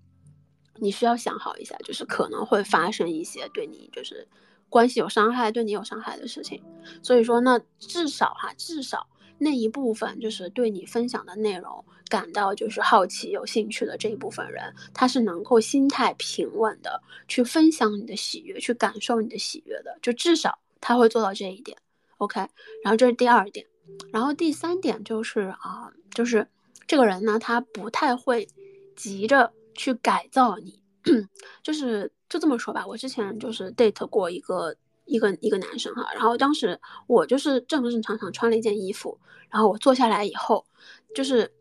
[0.79, 4.27] 你需要想好一下，就是可能会发生一些对你就是
[4.69, 6.63] 关系有伤害、对你有伤害的事情。
[7.03, 9.07] 所以说，那至少哈，至少
[9.39, 21.77] 那一部分就是对你分享的内容感到就是好奇、有兴趣的这一部分人，他是能够心态平稳的去分享你的喜悦、去感受你的喜悦的，就至少他会做到这一点。
[22.19, 22.41] OK，
[22.83, 23.67] 然后这是第二点，
[24.11, 26.49] 然后第三点就是啊，就是
[26.87, 28.49] 这个人呢，他不太会
[28.95, 30.83] 急着去改造你，
[31.63, 32.87] 就是就这么说吧。
[32.87, 34.75] 我之前就是 date 过一个
[35.05, 39.19] 一个一个男生哈，然后当时我就是正正常常穿了一件衣服，
[39.51, 40.67] 然后我坐下来以后，
[41.15, 41.53] 就是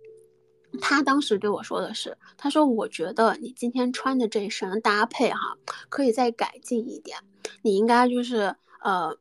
[0.81, 5.57] 他当时对我说的是，他说我觉得你今天穿的这一身搭配哈，
[5.89, 7.19] 可以再改进一点，
[7.61, 9.17] 你应该就是呃。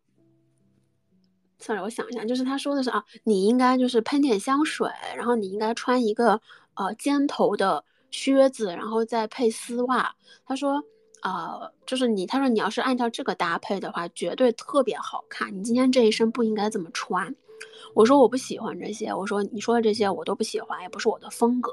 [1.60, 4.86] 算了，我想一下，就是他说的是啊，你应该就是喷点香水，
[5.16, 6.42] 然后你应该穿一个
[6.74, 10.14] 呃尖头的靴子，然后再配丝袜。
[10.46, 10.80] 他说，
[11.22, 15.52] 呃，就是你，他说你要是按照这个搭配的话，绝对特别好看。
[15.52, 17.34] 你今天这一身不应该这么穿。
[17.92, 21.72] 我说我不喜欢这些，我说你说的这些我都不喜欢，也不是我的风格。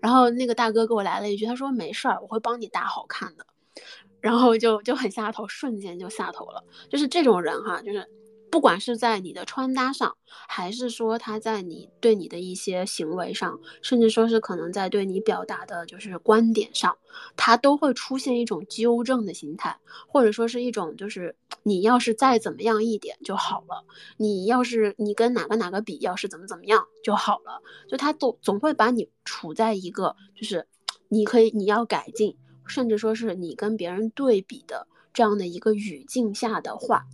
[0.00, 3.46] 然后那个大哥给我来了一句，他说没事儿，我会帮你搭好看的。
[4.20, 6.62] 然后就就很下头，瞬间就下头了。
[6.90, 8.06] 就是这种人哈，就是。
[8.50, 16.98] 不管是在你的穿搭上，还是说他在你对你的一些行为上，甚至说是可能在对你表达的就是观点上，
[17.36, 19.78] 他都会出现一种纠正的心态，
[20.08, 23.84] 或者说是一种就是你要是再怎么样一点就好了，
[24.16, 30.66] 你要是你跟哪个哪个比，要是怎么怎么样就好了，就他总总会把你处在一个就是
[31.08, 32.36] 你可以你要改进，
[32.66, 37.06] 甚至说是你跟别人对比的这样的一个语境下的话。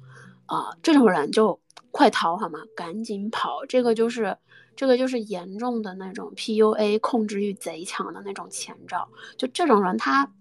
[0.47, 2.61] 啊，这种人就快逃好吗？
[2.77, 3.65] 赶紧跑！
[3.69, 4.37] 这个就是，
[4.77, 9.09] 这个就是严重的那种 PUA 控制欲贼强的那种前兆。
[9.37, 10.33] 就这种人，他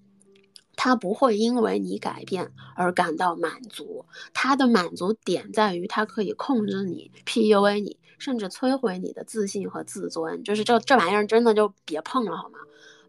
[0.76, 10.43] 他不会因为你改变而感到满足，他的满足点在于他可以控制你、PUA 你，甚至摧毁你的自信和自尊。
[10.43, 12.60] 就是这这玩意儿真的就别碰了好吗？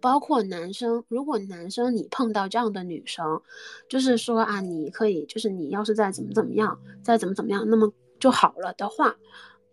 [0.07, 3.43] 包括男生，如果男生你碰到这样的女生，
[3.89, 9.17] 就是说啊，你可以，就是你要是再怎么怎么样，再怎么怎么样，那么就好了的话，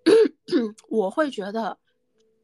[0.89, 1.77] 我会觉得，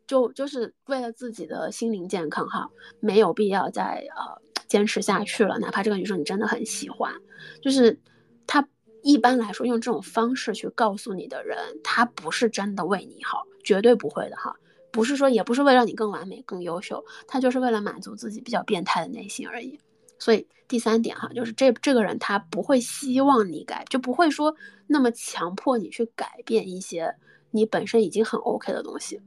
[0.05, 2.69] 就就是为了自己的心灵健康哈，
[2.99, 5.57] 没有必要再呃坚持下去了。
[5.57, 7.11] 哪怕这个女生你真的很喜欢，
[7.59, 7.99] 就是
[8.45, 8.69] 他
[9.01, 14.55] 一般来说用这种方式去告诉你的人，他不是真的为你好，绝对不会的哈。
[14.91, 19.79] 不是说也不是为了让你更完美、更优秀，他就是为了满足自己比较变态的内心而已。
[20.17, 24.55] 所以第三点哈，就是这这个人他不会希望你改，就不会说
[24.87, 27.15] 那么强迫你去改变一些
[27.51, 29.21] 你本身已经很 OK 的东西。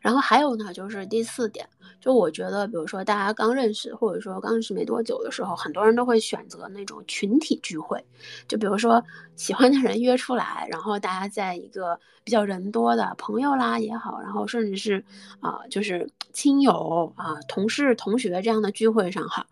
[0.00, 1.68] 然后还有呢，就是第四点，
[2.00, 8.04] 就我觉得，比如说大家刚认识，或者说刚认识没多久的时候，很多人都会选择那种群体聚会，
[8.46, 9.02] 就比如说
[9.34, 15.04] 喜欢的人约出来，然后大家在一个比较人多的朋友啦也好，然后甚至是
[15.40, 19.46] 啊，就是亲友啊、同事、同学这样的聚会上哈。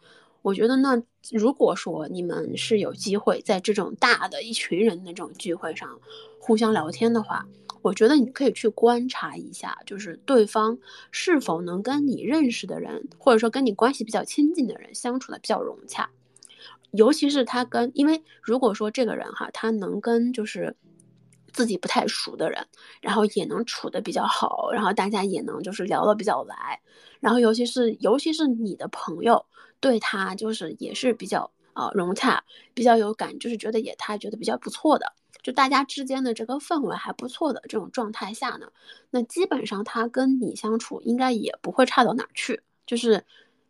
[0.44, 5.98] 我觉得呢，如果说你们是有机会在这种大的一群人的这种聚会上
[6.38, 7.46] 互相聊天的话，
[7.80, 10.76] 我觉得你可以去观察一下，就是对方
[11.10, 16.10] 是否能跟你认识的人，或者说跟你关系比较亲近的人相处的比较融洽，
[16.90, 20.76] 尤其是他跟，因为如果说这个人哈，他能跟就是
[21.54, 22.66] 自己不太熟的人，
[23.00, 26.82] 然后也能处的比较好，然后大家也能就是聊得比较来，
[27.18, 29.46] 然后尤其是尤其是你的朋友。
[29.84, 35.12] 对他就是也是比较啊融洽，比较有感，就是觉得也他觉得比较不错的，
[35.42, 38.72] 就大家之间的这个氛围还不错的这种状态下呢，
[39.10, 43.24] 那基本上他跟你相处应该也不会差到哪去，就是。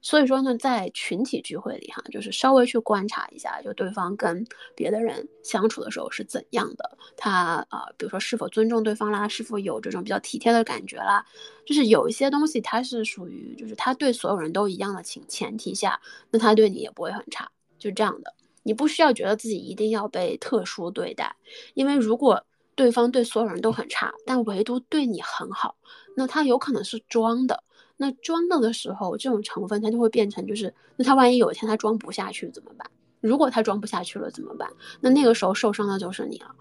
[0.05, 11.25] 所以说呢，在群体聚会里哈，就是稍微去观察一下，就对方跟别的人相处的时候是怎样的，他啊，比如说是否尊重对方啦，是否有这种比较体贴的感觉啦，
[11.65, 15.99] 就是有一些东西它是属于，就是他对所有人都一样的情前提下，
[16.31, 21.35] 那他对你也不会很差，就这样的，你不需要觉得自己一定要被特殊对待，
[21.73, 22.45] 因为如果
[22.75, 25.77] 对方对所有人都很差，但唯独对你很好，
[26.15, 27.65] 那他有可能是装的。
[28.05, 32.87] 那装了的时候，这种成分它就会变成，就是那他万一有一天他装不下去怎么办？
[33.23, 34.69] 如果他装不下去了怎么办？
[35.01, 36.55] 那那个时候受伤的就是你了。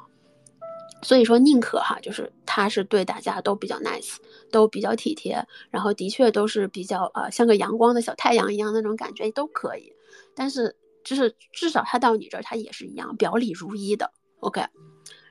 [1.01, 4.15] 所以说，宁可哈，就是他是对大家都比较 nice，
[4.49, 9.91] 都比较体贴，然后的确都是比较呃像个阳光的小太阳一样那种感觉都可以。
[10.33, 10.73] 但是
[11.03, 14.61] 就是至少他到你这儿他也是一样表里如一的，OK。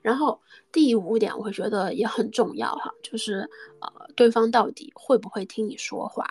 [0.03, 0.41] 然后
[0.73, 3.49] 第五点，我会觉得也很重要哈，就是
[3.81, 6.27] 呃，对方到底会不会听你说话？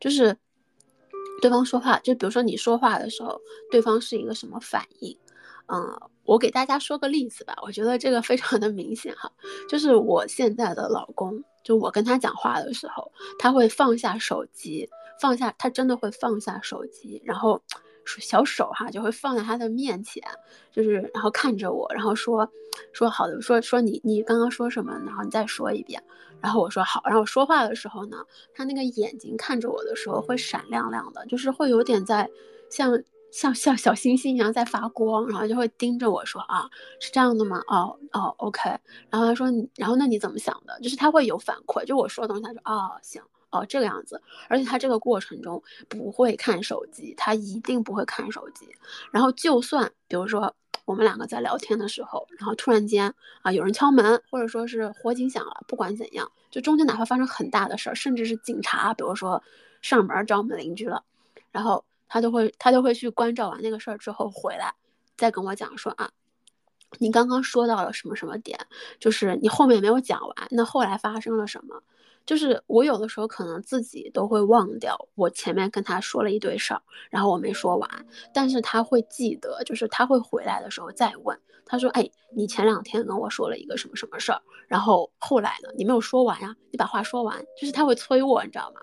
[0.00, 0.36] 就是
[1.42, 3.40] 对方说话，就比如说你说话的时候，
[3.70, 5.18] 对方是一个什么反应？
[5.66, 9.30] 嗯，我给大家说个例子吧，我觉得这个非常的明显哈，
[9.68, 14.88] 就是我现在的老公，就我跟他讲话的时候，他会放下手机，
[15.20, 17.60] 放下，他真的会放下手机，然后。
[18.20, 20.22] 小手哈就会放在他的面前，
[20.72, 22.50] 就是然后看着我，然后说
[22.92, 24.92] 说好的，说说你你刚刚说什么？
[25.04, 26.02] 然后你再说一遍。
[26.40, 27.02] 然后我说好。
[27.04, 28.16] 然后说话的时候呢，
[28.54, 32.30] 他那个眼睛看着我的时候会闪亮亮的，就是会有点在
[32.70, 33.02] 像
[33.32, 37.60] 像像小星星一样在发光，然后就会盯着我说啊，是这样的吗？
[37.66, 38.70] 哦哦，OK。
[39.10, 40.78] 然后他说，然后那你怎么想的？
[40.80, 43.20] 就是他会有反馈，就我说的东西，他说哦行。
[43.50, 48.68] 哦，这个样子，而且他这个过程中不会看手机，他一定不会看手机。
[49.10, 59.42] 然后就算比如说我们两个在聊天的时候，然后突然间啊有人敲门，或者说是火警响了，不管怎样，就中间哪怕发生很大的事儿，甚至是警察，比如说
[59.80, 61.02] 上门找我们邻居了，
[61.50, 64.74] 然后他都会他都会去关照完那个事儿之后回来，
[65.16, 66.10] 再跟我讲说啊，
[66.98, 68.58] 你刚刚说到了什么什么点，
[68.98, 71.82] 就是你后面没有讲完，那后来发生了什么？
[72.28, 82.06] 就是我有的时候可能自己都会忘掉，我前面跟他说了一堆事儿，然后我没说完，但是他会记得，就是他会回来的时候再问，他说：“哎，
[82.36, 88.80] 你前两天跟我说了一个什么什么事儿，然后后来呢，你没有说完呀，你把话说完。”就是他会催我，你知道吗？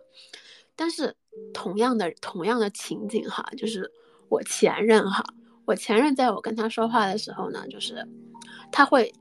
[0.76, 1.16] 但是
[1.54, 3.92] 同样的同样的情景哈，就是
[4.28, 5.24] 我前任哈，
[5.66, 8.08] 我前任在我跟他说话的时候呢，就是
[8.72, 9.14] 他会。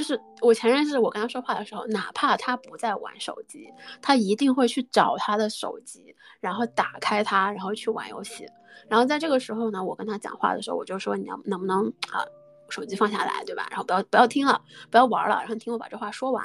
[0.00, 3.70] 就是我前任是我跟他说话的时候，哪怕他不在玩手机，
[4.00, 8.46] 他一定会去找他的手机，然后打开它，然后去玩游戏。
[8.88, 12.24] 然后在这个时候呢，我跟他讲话的时候，我就说你要能不能啊，
[12.70, 13.68] 手机放下来，对吧？
[13.70, 16.42] 然后不要不要听了，不要玩了，然后听我把这话说完。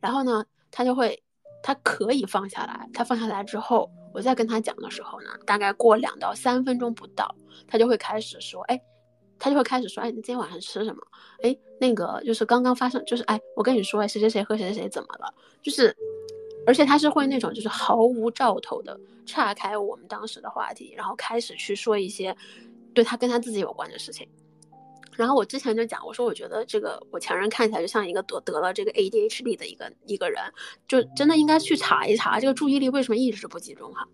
[0.00, 1.22] 然后呢，他就会，
[1.62, 2.90] 他可以放下来。
[2.92, 7.32] 他放下来之后，我再跟他讲的时候呢，大概过两到三分钟不到，
[7.68, 8.80] 他就会开始说，哎。
[9.40, 11.02] 他就会开始说，哎，你今天晚上吃什么？
[11.42, 15.34] 哎，那个就是刚刚发生，就是哎，我跟你说，谁谁谁和谁谁谁怎么了？
[15.62, 15.96] 就是，
[16.66, 22.36] 而且他是会那种就是毫无兆头的岔开我们当时的话题，然后开始去说一些
[22.92, 24.28] 对他跟他自己有关的事情。
[25.16, 30.42] 然后我之前就讲，我说我觉得这个我前任看起来就像一个得得了这个 ADHD 的一个一个人，
[30.86, 34.06] 就真的应该去查一查这个注意力为什么一直不集中哈。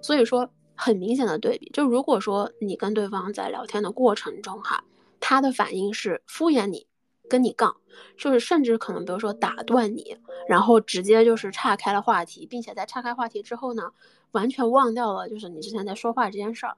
[0.00, 0.50] 所以说。
[0.74, 4.84] 很明显的对比，就如果说你跟对方在聊天的过程中，哈，
[5.20, 6.86] 他的反应是敷衍你，
[7.28, 7.76] 跟你杠，
[8.16, 10.16] 就是甚至可能比如说打断你，
[10.48, 13.92] 然后直接就是岔开了话题，并且在岔开话题之后呢，
[14.32, 16.76] 完全忘掉了就是你之前在说话这件事儿，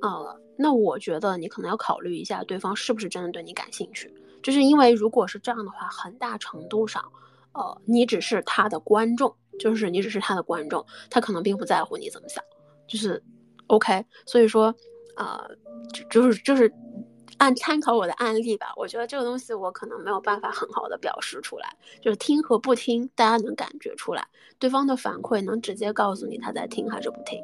[0.00, 4.12] 啊，那我觉得你可能要考虑一下对方是不是真的对你感兴趣，
[4.42, 7.04] 就是因为如果是这样的话，很大程度上，
[7.52, 12.42] 呃，你只是他的观众，就是你只是他的观众，他可能并不在乎你怎么想，
[12.92, 13.22] 就是
[13.68, 14.74] OK，所以说，
[15.16, 15.40] 呃，
[15.94, 16.70] 就就是就是。
[17.38, 24.24] 按参考我的案例吧，我觉得这个东西我可能没有办法很好的表示出来，就是听和不听，大家能感觉出来，
[24.60, 27.42] 对方的反馈能直接告诉你他在听还是不听。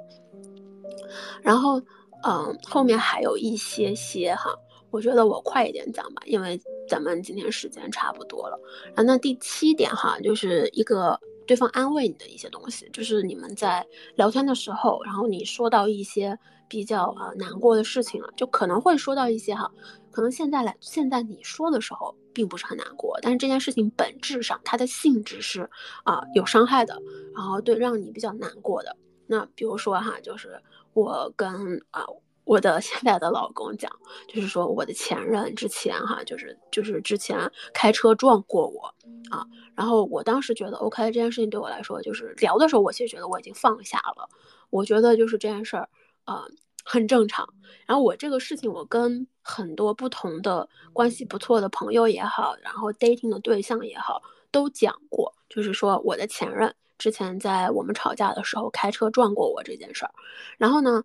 [1.42, 1.80] 然后，
[2.22, 4.54] 嗯，后面还有一些些哈，
[4.90, 8.56] 我觉得我快一点讲吧，因为咱们今天时间差不多了。
[8.94, 11.18] 然后那第七点哈，就是一个
[11.48, 13.84] 对方安慰你的一些东西，就是你们在
[14.14, 16.38] 聊天的时候，然后你说到一些。
[16.70, 19.72] 比较啊难过的事情了，就可能会说到一些哈，
[20.10, 25.66] 可能现在来现在你说的时候并不是很难过，但是这件事情本质上它的性质是
[26.04, 27.00] 啊有伤害的，
[27.34, 28.94] 然后对让你比较难过的。
[29.26, 30.60] 那比如说哈，就是
[30.92, 32.04] 我跟啊
[32.48, 33.92] 我的现在的老公讲，
[34.26, 37.38] 就是说我的前任之前哈，就是就是之前
[37.74, 38.86] 开车撞过我
[39.30, 44.26] 啊，然后我当时觉得 OK 这件事情对我来说就是聊的时候，我其实觉得我已经放下了，
[44.70, 45.88] 我觉得就是这件事儿。
[46.24, 46.44] 啊，
[46.84, 47.48] 很正常。
[47.86, 54.20] 然后我这个事情，我跟很多不同的关系不错的朋友也好，然后 dating 的对象也好，
[54.50, 60.12] 都讲过，就是说我的前任之前在我们吵架的时候开车撞过我这件事儿。
[60.58, 61.02] 然后呢，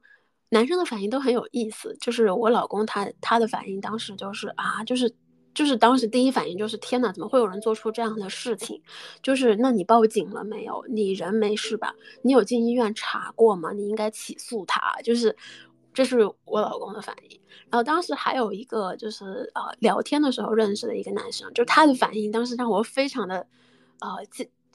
[0.54, 5.14] 男生的反应都很有意思，就是我老公他他的反应当时就是啊，就是。
[5.56, 8.82] 就是当时第一反应就是天哪，怎么会有人做出这样的事情？
[9.22, 10.84] 就是那你报警了没有？
[10.90, 11.94] 你人没事吧？
[12.24, 13.72] 你有进医院查过吗？
[13.72, 15.00] 你应该起诉他。
[15.04, 15.38] 就是
[15.94, 17.40] 这是我老公的反应。
[17.70, 23.46] 然后当时还有一个就是呃聊天的时候认识的一个男生，就是他的反应当时让我非常的
[24.00, 24.10] 呃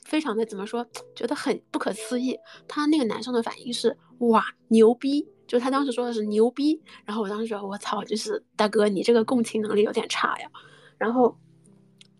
[0.05, 2.39] 非常的怎么说，觉得很不可思议。
[2.69, 5.27] 他那个男生的反应是哇牛逼。
[5.49, 10.49] 就他当时说的是牛逼，然后我当时觉得我操，就是大哥你这个共情能力有点差呀。
[10.99, 11.37] 然后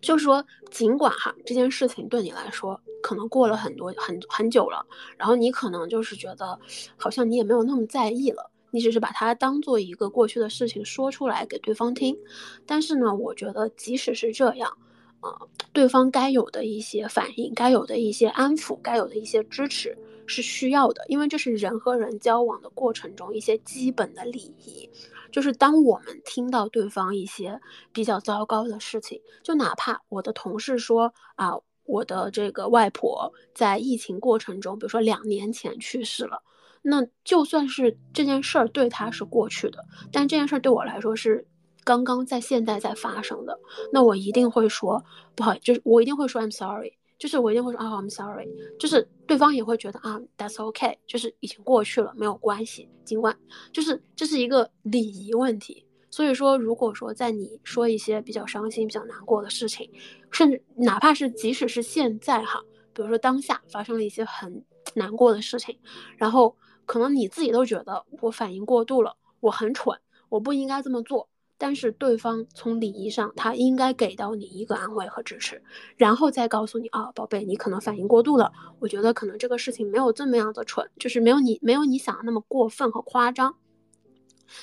[0.01, 4.85] 就说尽管哈这件事情对你来说可能过了很多很很久了，
[5.17, 6.59] 然后你可能就是觉得
[6.97, 12.17] 好像你也没有那么在意了，你只是把它当做一个过去的事情说出来给对方听。
[12.65, 14.77] 但是呢，我觉得即使是这样，
[15.21, 15.39] 啊，
[15.73, 19.97] 对方该有的一些反应，该有的一些安抚，该有的一些支持。
[20.31, 24.87] 是需要的，因为这是人和人交往的过程中一些基本的礼仪。
[25.31, 27.59] 就是当我们听到对方一些
[27.91, 31.53] 比较糟糕的事情，就哪怕我的同事说啊，
[31.83, 36.43] 我的这个外婆在疫情过程中，比如说两年前去世了，
[36.83, 41.47] 那就算是这件事儿对他是过去的，但这件事儿对我来说是
[41.83, 43.59] 刚刚在现在在发生的，
[43.91, 45.03] 那我一定会说
[45.35, 46.93] 不好，就是我一定会说 I'm sorry。
[47.17, 48.47] 就是我一定会说啊，I'm sorry。
[48.79, 50.97] 就是对方也会觉得啊，That's OK，。
[51.05, 52.89] 就是已经过去了，没有关系。
[53.03, 53.37] 尽管
[53.73, 55.85] 就是这是一个礼仪问题。
[56.11, 59.91] 所以说，如果说在你说一些比较伤心、比较难过的事情，
[60.31, 62.61] 甚至哪怕是即使是现在哈，
[62.93, 64.63] 比如说当下发生了一些很
[64.95, 65.77] 难过的事情，
[66.17, 66.55] 然后
[66.85, 69.95] 可能你自己都觉得我反应过度了，我很蠢，
[70.29, 71.28] 我不应该这么做。
[71.59, 75.61] 但是对方从礼仪上，他应该给到你一个安慰和支持，
[75.97, 78.51] 然后再告诉你啊，宝贝，你可能反应过度了。
[78.79, 83.57] 我觉得可能这个事情没有这么样的蠢，就是没有你没有你想的那么过分和夸张。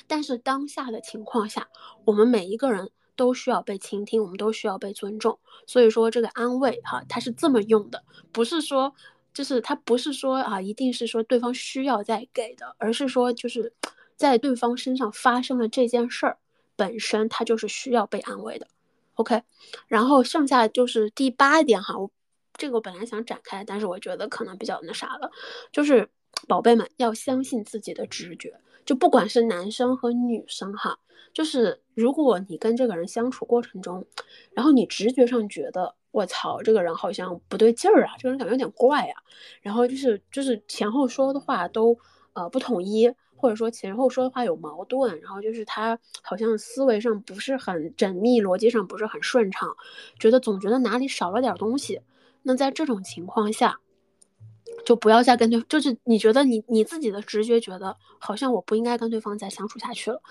[0.07, 1.69] 但是当下的情况下，
[2.03, 5.37] 我们每一个人都需要被倾听，我们都需要被尊重。
[5.67, 8.95] 所以说这个安慰哈，它是这么用的，不是说
[9.35, 13.71] 就是他不是说啊，一定是说对方需要再给的，而是说就是
[14.15, 16.39] 在对方身上发生了这件事儿。
[16.77, 18.67] 本身他就是需要被安慰的
[19.15, 19.41] ，OK，
[19.87, 22.09] 然后剩下就是第八点哈，我
[22.53, 25.31] 这个我本来想展开，但是我觉得可能比较那啥了，
[25.71, 26.07] 就是
[26.47, 30.99] 宝贝们要相信自己的直觉，就不管是男生和女生哈，
[31.33, 34.05] 就是如果你跟这个人相处过程中，
[34.51, 39.21] 然后你直觉上觉得我操，这个人好像不对劲儿啊，这个人感觉有点怪啊，
[39.61, 41.97] 然后就是就是前后说的话都
[42.33, 43.11] 呃不统一。
[43.37, 49.69] 或者说前后说的话有矛盾，然后就是他好像思维上不是很缜密，逻辑上不是很顺畅，
[50.19, 52.01] 觉得总觉得哪里少了点东西。
[52.41, 53.79] 那在这种情况下，
[54.85, 60.21] 就不要再跟对，就是你觉得你你自己的直觉觉得好像我不应该跟对方再相处下去了，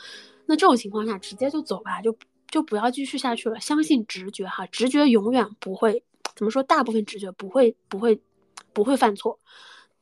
[0.47, 2.17] 那这种情况下直接就走吧，就
[2.51, 3.61] 就不要继续下去了。
[3.61, 6.03] 相信直觉哈，直觉永远不会
[6.35, 8.21] 怎么说，大部分直觉不会不会
[8.73, 9.39] 不会犯错，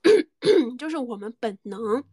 [0.79, 2.05] 就是我们本能。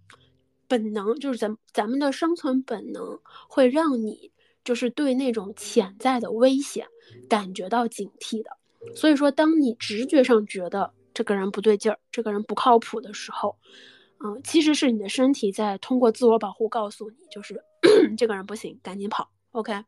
[0.71, 3.19] 本能就是咱咱们的生存本能
[3.49, 4.31] 会让你
[4.63, 6.87] 就是对那种潜在的危险
[7.27, 8.51] 感觉到警惕的。
[8.95, 13.57] 所以说，当你直觉上觉得这个人不对劲儿，这个人不靠谱的时候，
[14.23, 17.61] 嗯，其实是你的身体在通过自我保护告诉你，就是
[18.17, 19.29] 这个人不行，赶紧跑。
[19.51, 19.83] OK。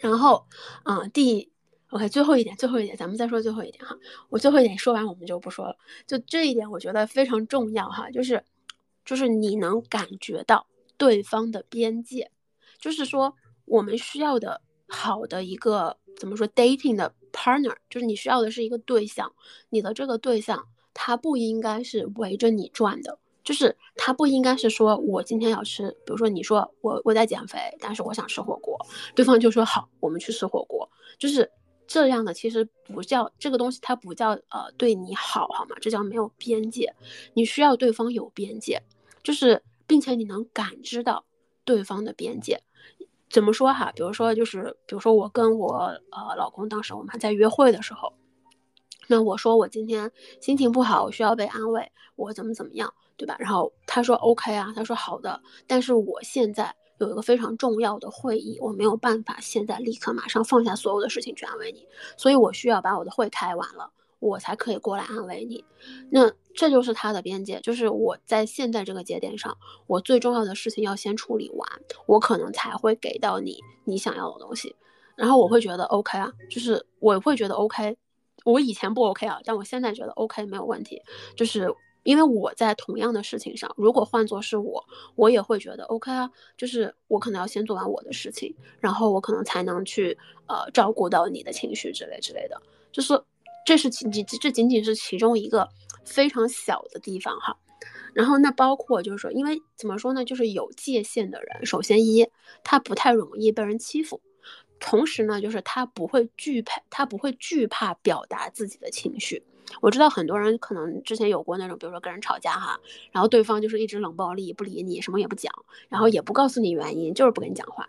[0.00, 0.46] 然后，
[0.84, 1.50] 啊，第
[1.90, 3.94] OK 最后一点，最后一点，咱们再说最后一点哈。
[4.30, 5.76] 我最后一点说完，我们就不说了。
[6.06, 8.42] 就这一点，我觉得非常重要哈，就是，
[9.04, 12.30] 就是你能感觉到对方的边界，
[12.78, 13.34] 就是说，
[13.64, 19.32] 我们需要的好的一个怎么说 dating 的 partner，就是你需要的是一个对象，
[19.70, 23.18] 你的这个对象他不应该是围着你转的。
[23.42, 28.74] 就是他不应该是说，我今天要吃，比如说你说我我在减肥，但是我想吃火锅，
[29.14, 31.50] 对方就说好，我们去吃火锅，就是
[31.86, 35.76] 这样的，其实不叫这个东西，它不叫呃对你好，好吗？
[35.80, 36.94] 这叫没有边界，
[37.34, 38.82] 你需要对方有边界，
[39.22, 41.24] 就是并且你能感知到
[41.64, 42.62] 对方的边界，
[43.30, 43.92] 怎么说哈？
[43.94, 45.74] 比如说就是比如说我跟我
[46.10, 48.12] 呃老公当时我们还在约会的时候，
[49.08, 50.10] 那我说我今天
[50.40, 52.92] 心情不好，我需要被安慰，我怎么怎么样。
[53.16, 53.36] 对吧？
[53.38, 61.86] 然后他说 OK 啊，他说好的，但是我现在有一个非常重要的会议，我没有办法现在立刻马上放下所有的事情去安慰你，
[62.16, 63.90] 所以我需要把我的会开完了，
[64.20, 65.64] 我才可以过来安慰你。
[66.10, 71.68] 那这就是他的边界，就是我在现在这个节点上，我最重要的事情要先处理完，
[72.06, 74.76] 我可能才会给到你你想要的东西。
[75.16, 77.96] 然后我会觉得 OK 啊，就是我会觉得 OK，
[78.44, 81.02] 我以前不 OK 啊，但我现在觉得 OK 没有问题，
[81.36, 81.74] 就是。
[82.04, 84.86] 因为我在同样的事情上，如果换作是我，
[85.16, 92.62] 我也会觉得 OK 啊，就是我可能要先做完我的事情，然后我可能才能去呃照顾到你的情绪之类之类的。
[92.92, 93.20] 就是
[93.66, 95.68] 这是仅仅这仅仅是其中一个
[96.04, 97.56] 非常小的地方哈。
[98.12, 102.28] 然后那包括就是说，因为怎么说呢，就是有界限的人，首先一
[102.62, 104.20] 他不太容易被人欺负，
[104.78, 109.42] 同时呢，就是他不会惧怕，他不会惧怕表达自己的情绪。
[109.80, 112.78] 我知道很多人可能之前有过那种，比如说跟人吵架哈，
[113.12, 115.52] 然后对方就是一直冷暴力不理你，什么也不讲，
[115.88, 117.88] 然后也不告诉你原因，就是不跟你讲话。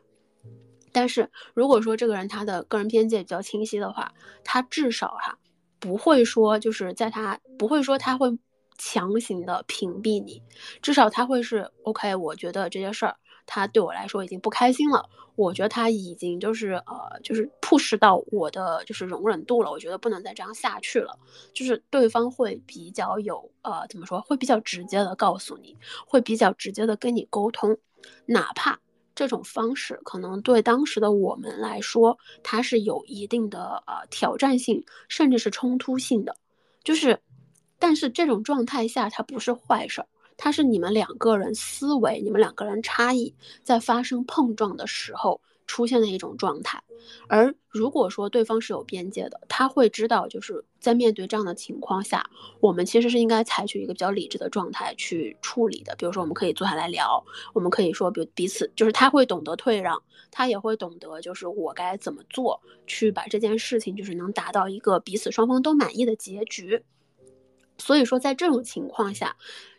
[0.91, 4.13] 但是如果说这个人他的个人边界比较清晰的话，
[4.43, 5.37] 他至少哈
[5.79, 8.37] 不会说就是在他不会说他会
[8.77, 10.41] 强行的屏蔽你，
[10.81, 12.15] 至少他会是 OK。
[12.15, 13.17] 我觉得这些事儿。
[13.45, 21.17] 他对我来说已经不开心了，我觉得他已经就是呃，就是 push 到我的就是容忍度了，我觉得不能再这样下去了。
[21.53, 25.77] 就是对方会比较有呃，怎么说，会比较直接的告诉你，
[26.07, 27.77] 会比较直接的跟你沟通，
[28.25, 28.79] 哪怕
[29.13, 36.35] 这种方式可能对当时的我们来说，它是有一定的呃挑战性，甚至是冲突性的。
[36.83, 37.19] 就是，
[37.79, 40.07] 但是这种状态下，它不是坏事儿。
[40.37, 43.33] 它是你们两个人思维、你们两个人差异
[43.63, 46.83] 在发生碰撞的时候出现的一种状态，
[47.27, 52.29] 而如果说对方是有边界的，他会知道就是在面对这样的情况下，
[52.59, 55.95] 我们其实是应该采取一个比较理智的状态去处理的。
[55.95, 66.83] 比如说，我们可以坐下来聊，我们可以说，比如彼此就是他会懂得退让，他也会懂得就是我该怎么做去把这件事情就是能达到一个彼此双方都满意的结局。
[67.79, 69.35] 所以说，在这种情况下，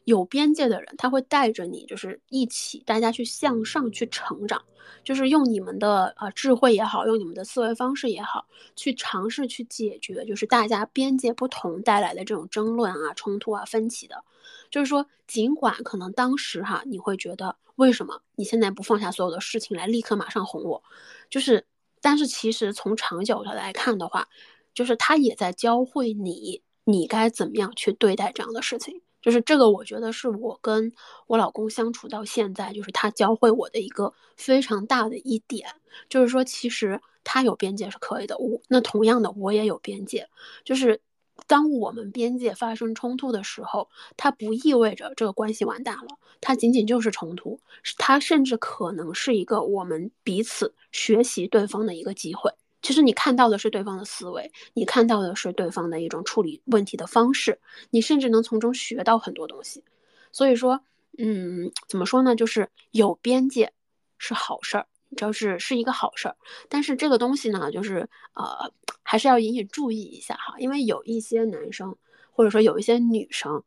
[0.07, 4.65] 有边界的人他会带着你，就是一起大家去向上去成长，
[5.03, 8.47] 就是用你们的呃智慧也好，用你们的思维方式也好，
[8.77, 14.23] 去尝试去解决，就是大家边界不同带来的这种争论啊、冲突啊、分歧的。
[14.71, 20.83] 就是说，尽管可能当时哈你会觉得为什么你现在不放下所有的事情来立刻马上哄我，
[21.29, 21.67] 就是，
[22.01, 24.29] 但是其实从长久的来看的话，
[24.73, 26.63] 就是他也在教会你。
[26.89, 29.03] 你该怎么样去对待这样的事情？
[29.27, 30.93] 就是这个，我觉得是我跟
[31.27, 35.69] 我老公相处到现在，就是他教会我的一个非常大的一点，
[36.09, 38.39] 就是说，其实他有边界是可以的。
[38.39, 40.29] 我那同样的，我也有边界。
[40.65, 41.01] 就是
[41.49, 46.07] 当我们边界发生冲突的时候，它不意味着这个关系完蛋了，
[46.41, 47.59] 它仅仅就是冲突，
[47.99, 52.53] 它甚至可能是一个我们彼此学习对方的一个机会。
[52.87, 57.59] 其实你看到的是对方的思维，你看到的是对方的一种处理问题的方式，
[57.91, 59.83] 你甚至能从中学到很多东西。
[60.31, 60.81] 所以说，
[61.19, 62.37] 嗯，怎么说呢？
[62.37, 63.73] 就是有边界
[64.19, 64.87] 是好事儿，
[65.17, 66.37] 就是是一个好事儿。
[66.69, 68.71] 但是这个东西呢，就是呃，
[69.03, 71.97] 还是要引起注意一下哈，因为有一些男生
[72.31, 73.65] 或者说有一些女生，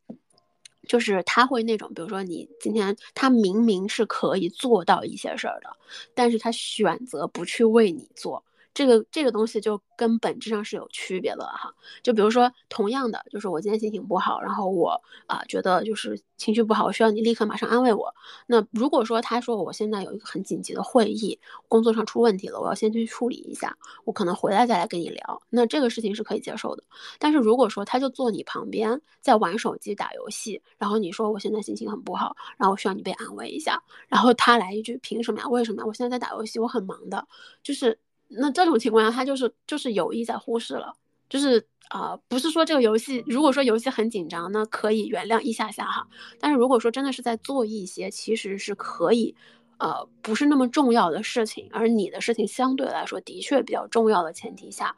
[0.87, 5.75] 就是他会那种，比如说你今天他明明是可以做到一些事儿的，
[6.15, 8.45] 但是他选择不去为你做。
[8.79, 11.69] 这个这个东西就跟本质上是有区别的哈。
[12.01, 18.15] 就比如说，同样的，就是我今天心情不好，然后我啊觉得就是情绪不好，我需要你立刻马上安慰我。
[18.47, 21.37] 那如果说他说我现在有一个很紧急的会议，
[21.67, 26.83] 工作上出问题了，我要先去处理一下，我可能回来再来跟你聊，那这个事情是可以接受的。
[27.19, 35.49] 但是如果说他就坐你旁边在玩手机打游戏，然后你说我现在心情很不好，然后我需要你被安慰一下，然后他来一句凭什么呀？
[35.49, 35.85] 为什么呀？
[35.85, 37.27] 我现在在打游戏，我很忙的，
[37.61, 37.99] 就是
[38.29, 40.93] 那这种情况下，他就是就是有意在忽视了，
[41.27, 46.07] 就是啊，不是说这个游戏，如果说游戏很紧张，那可以原谅一下下哈，
[46.39, 49.35] 但是如果说真的是在做一些其实是可以，
[49.79, 54.95] 呃，不是那么重要的事情，而你的事情相对来说的确比较重要的前提下。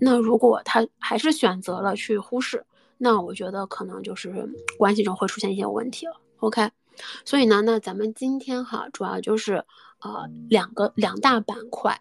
[0.00, 2.66] 那如果他还是选择了去忽视，
[2.98, 6.20] 那我觉得可能就是关系中会出现一些问题了。
[6.38, 6.68] OK，
[7.24, 9.64] 所以呢，那咱们今天哈主要就是
[10.00, 12.00] 呃两个两大板块。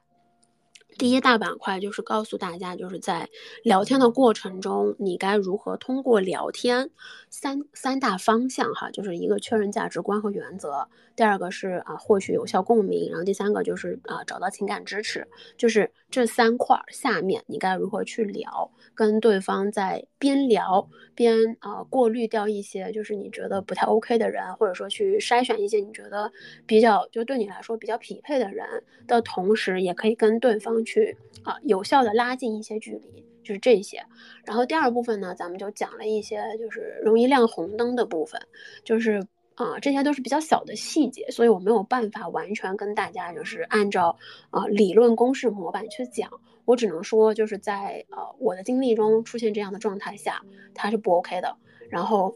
[0.98, 3.30] 第一大板块就是告诉大家，就是在
[3.64, 6.90] 聊天的过程中，你该如何通过聊天
[7.30, 26.32] 三三大方向哈，就是一个确认价值观和原则，第二个是啊获取有效共鸣，然后第三个就是啊找到情感支持，就是这三块儿下面你该如何去聊，跟对方在边聊边啊过滤掉一些就是你觉得不太 OK 的人，或者说去筛选一些你觉得
[26.68, 30.83] 比较就对你来说比较匹配的人的同时，也可以跟对方。
[30.84, 34.04] 去啊，有效的拉近一些距离，就是这些。
[34.46, 38.42] 然后第二部分呢，咱们就讲了一些就是容易亮红灯的部分，
[38.84, 44.18] 就是啊，这些都是比较小的细节，所以我没有办法完全跟大家就是按照
[44.50, 46.30] 啊理论公式模板去讲，
[46.66, 50.42] 我只能说就是在呃我的经历中出现这样的状态下，
[50.74, 51.56] 它是不 OK 的。
[51.90, 52.36] 然后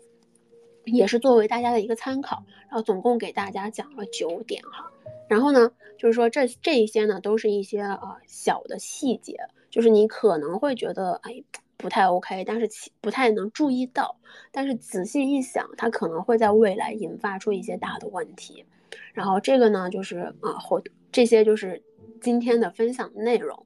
[0.85, 4.91] 也是作为大家的一个参考，然后总共给大家讲了九点哈。
[5.27, 9.37] 然后呢，就是说这这一些呢，都是一些啊小的细节，
[9.69, 11.43] 就是你可能会觉得哎
[11.75, 14.17] 不太 OK，但是其不太能注意到，
[14.51, 18.65] 但是仔细一想，它可能会在未来引发出一些大的问题。
[19.13, 20.81] 然后这个呢，就是啊后
[21.11, 21.83] 这些就是
[22.21, 23.65] 今天的分享内容。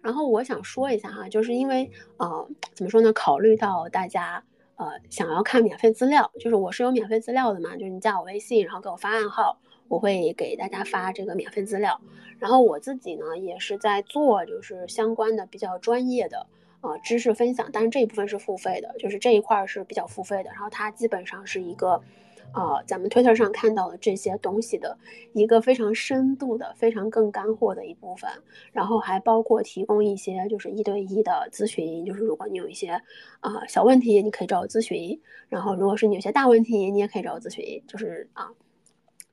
[0.00, 4.42] 然后我想说一下哈，就是因为呃怎么说呢，考虑到大家
[4.76, 9.58] 呃想要看免费资料，就是我是有免费资料的嘛，就是你加我微信，然后给我发暗号。
[9.92, 12.00] 我会给大家发这个免费资料，
[12.38, 16.46] 然后我自己呢也是在做就是相关的比较专业的
[16.80, 20.44] 呃知识分享，但是这一部分是付费的，就是这一块是比较付费的。
[20.44, 22.00] 然后它基本上是一个，
[22.54, 24.96] 呃，咱们 Twitter 上看到的这些东西的
[25.34, 28.30] 一个非常深度的、非常更干货的一部分。
[28.72, 32.98] 然后还包括提供一些就是一对一的咨询，就是如果你有一些
[33.40, 35.20] 啊小问题，你可以找我咨询；
[35.50, 38.50] 然后如果是你有些大问题，你也可以找我咨询，就是啊。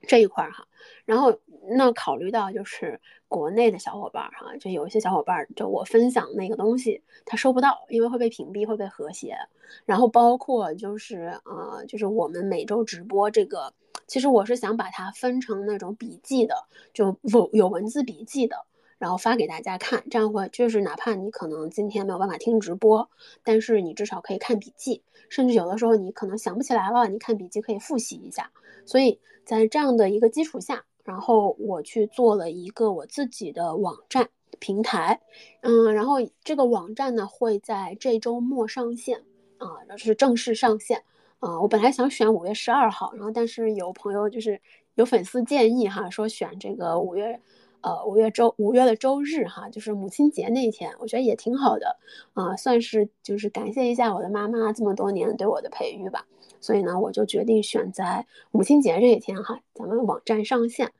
[0.08, 0.68] 这一块儿哈，
[1.06, 1.38] 然后
[1.70, 9.38] 那考虑到就是国内的小伙伴儿哈，就有一些小伙伴儿，就我分享那个东西他收不到，因为会被屏蔽，会被和谐。
[9.86, 13.74] 然后包括就是呃，就是我们每周直播这个，
[14.08, 16.56] 其实我是想把它分成那种笔记的，
[16.94, 18.66] 就有有文字笔记的。
[18.98, 23.10] 然后发给大家看，这样会就是哪怕你可能今天没有办法听直播，
[23.46, 28.52] 但是你至少可以看笔记，甚至有的时候你可能想不起来了，你看笔记可以复习一下。
[28.86, 34.30] 所以在这样的一个基础下，然后我去做了一个我自己的网站
[34.60, 35.22] 平台，
[35.62, 39.24] 嗯，然后这个网站呢会在这周末上线
[39.58, 41.04] 啊，就是正式上线
[41.40, 41.60] 啊。
[41.62, 44.62] 我本来想选五月十二号，然后但是有朋友就是
[44.96, 47.40] 有粉丝建议哈，说选这个五月。
[47.82, 51.98] 呃，五月周五月的周日哈，就是母亲节那一天，我觉得也挺好的
[52.34, 56.26] 啊，算是就是感谢一下我的妈妈这么多年对我的培育吧。
[56.62, 60.92] 所以呢，我就决定选在母亲节这一天哈，咱们网站上线。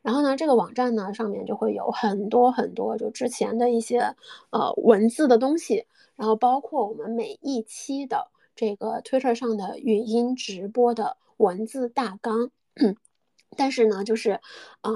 [0.00, 4.14] 然后呢，这个网站呢上面就会有很多很多就之前的一些
[4.50, 12.50] 呃文字的东西，然后包括我们每一期的这个 Twitter 上的语音直播的文字大纲。
[13.56, 14.40] 但是呢，就是，
[14.82, 14.92] 呃，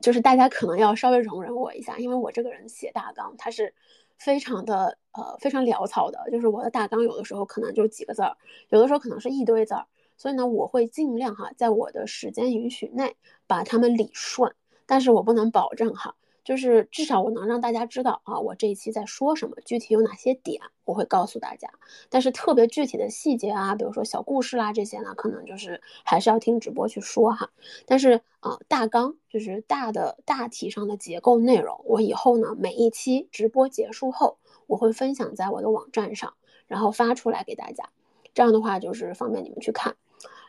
[0.00, 3.74] 就是大家可能要稍微容忍我一下，因为我这个人写大纲，它是
[4.16, 6.18] 非常的，呃，非常潦草的。
[6.30, 8.36] 就是我的大纲有的时候可能就几个字儿，
[8.70, 13.16] 有的时候可能是一堆字儿，所以呢，我会尽量哈，在我的时间允许内
[13.46, 14.54] 把它们理顺，
[14.86, 16.14] 但是我不能保证哈。
[16.46, 21.68] 就是至少我能让大家知道啊，我这一期在说什么，具体有哪些点，我会告诉大家。
[22.08, 27.50] 但是特别具体的细节啊，比如说小故事啦这些呢，可能就是还是要听直播去说哈。
[27.84, 36.34] 但是啊，大纲就是大的大体上的结构内容，我以后呢每一期直播结束后，我会分享在我的网站上，
[36.68, 37.90] 然后发出来给大家。
[38.34, 39.96] 这样的话就是方便你们去看。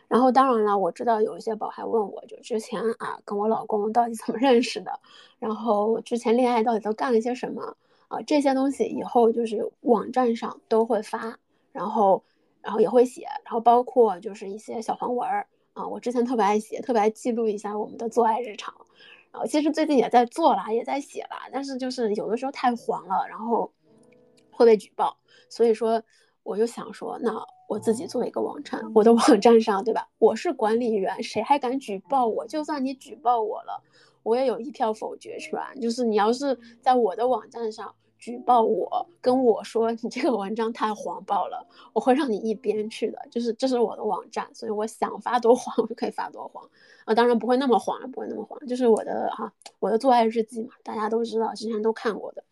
[0.08, 4.98] 然后当然了，我知道有一些宝还问我，就之前啊跟我老公到底怎么认识的，
[5.38, 7.76] 然后之前恋爱到底都干了些什么
[8.08, 11.38] 啊，这些东西以后就是网站上都会发，
[11.72, 12.24] 然后
[12.62, 18.74] 然后也会写，然后包括就是一些小黄文儿啊，我之前特别爱写，特别爱记录一下我们的做爱日常。
[19.30, 23.70] 然后其实最近也在做啦，也在写啦，但是就是有的时候太黄了，然后
[24.50, 25.18] 会被举报，
[25.50, 26.02] 所以说
[26.42, 27.30] 我就想说，那
[27.68, 30.08] 我自己做一个网站，我的网站上，对吧？
[30.18, 32.46] 我是管理员，谁还敢举报我？
[32.46, 33.82] 就算你举报我了，
[34.22, 35.60] 我也有一票否决权。
[35.78, 43.18] 就是你要是在我的网站上举报我，跟我说你这个文章太黄暴了，我会让你一边去的。
[43.30, 46.66] 就是这是我的网站，所以我想发多黄我就可以发多黄。
[47.04, 52.42] 啊，当然不会那么黄，不会那么黄，就是我的哈，我的做爱日记嘛，大家都知道，之前都看过的。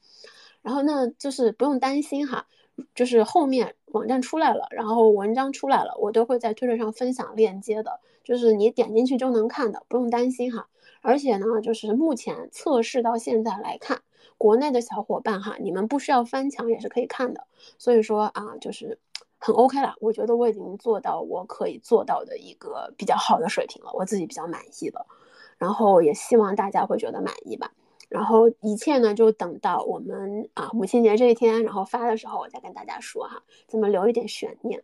[0.60, 2.46] 然后那就是不用担心哈，
[2.94, 10.68] 就是后面网站出来了，然后文章出来了，我都会在推特上分享链接的，就是你点进去就能看的，不用担心哈。
[11.00, 14.02] 而且呢，就是目前测试到现在来看，
[14.38, 17.46] 国内的小伙伴哈，你们不需要翻墙也是可以看的。
[17.78, 18.98] 所以说啊，就是。
[19.38, 25.06] 很 OK 了，我觉得我已经做到我可以做到的一个比较好的水平了，我自己比较满意了，
[25.58, 27.70] 然后也希望大家会觉得满意吧。
[28.08, 34.82] 然后一切呢，就等到我们啊母亲节这一天，然后发的时候，我再跟大家说哈，咱们留一点悬念。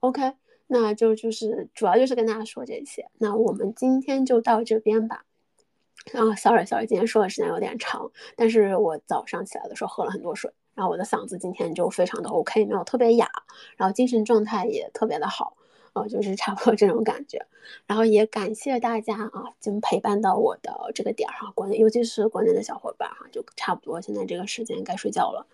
[0.00, 0.34] OK，
[0.66, 3.08] 那就就是主要就是跟大家说这些。
[3.18, 5.24] 那我们今天就到这边吧。
[6.12, 10.52] 啊，Sorry，Sorry，今天说的时间有点长，但是我早上起来的时候喝了很多水。
[10.74, 13.30] 然后我的嗓子今天就非常的 OK，没有特别哑，
[13.76, 15.56] 然后精神状态也特别的好，
[15.96, 17.44] 啊，就是差不多这种感觉。
[17.86, 25.46] 然后也感谢大家啊，就陪伴到我的这个点儿哈，国内尤其是国内的小伙伴哈，就差不多现在这个时间该睡觉了，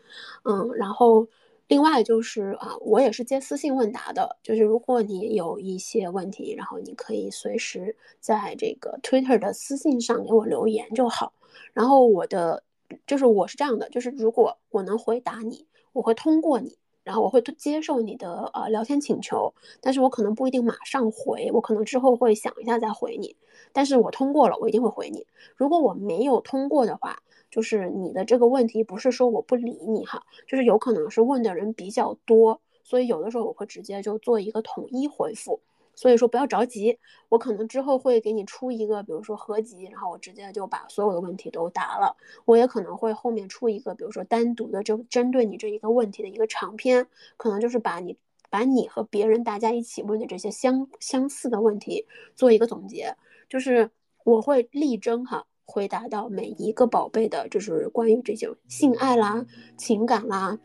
[0.44, 1.26] 嗯，然后
[1.68, 11.32] 另外就是啊，我也是接私信问答的，就是如果你有一些问题，然后你可以随时在这个 Twitter 的私信上给我留言就好，
[11.72, 12.62] 然后我的。
[13.06, 23.36] 就是我是这样的，就是如果我能回答你，我会通过你，然后我会接受你的呃聊天请求，但是我可能不一定马上回，我可能之后会想一下再回你，
[23.72, 25.26] 但是我通过了，我一定会回你。
[25.56, 27.18] 如果我没有通过的话，
[27.50, 35.60] 就是你的这个问题不是说我不理你哈，就是有可能是问的人比较多，所以有的时候我会直接就做一个统一回复。
[35.94, 36.98] 所以说不要着急，
[37.28, 42.16] 我可能之后会给你出一个，比如说合集，然后我直接就把所有的问题都答了。
[42.44, 47.06] 我也可能会后面出一个，比如说单独的就针对你这一个问题的一个长篇，
[47.36, 48.16] 可能就是把你
[48.50, 53.16] 把你和别人大家一起问的这些相相似的问题做一个总结，
[53.48, 53.90] 就是
[54.24, 59.46] 我会力争哈回答到每一个宝贝的，就是关于这些性爱啦、
[59.76, 60.58] 情感啦，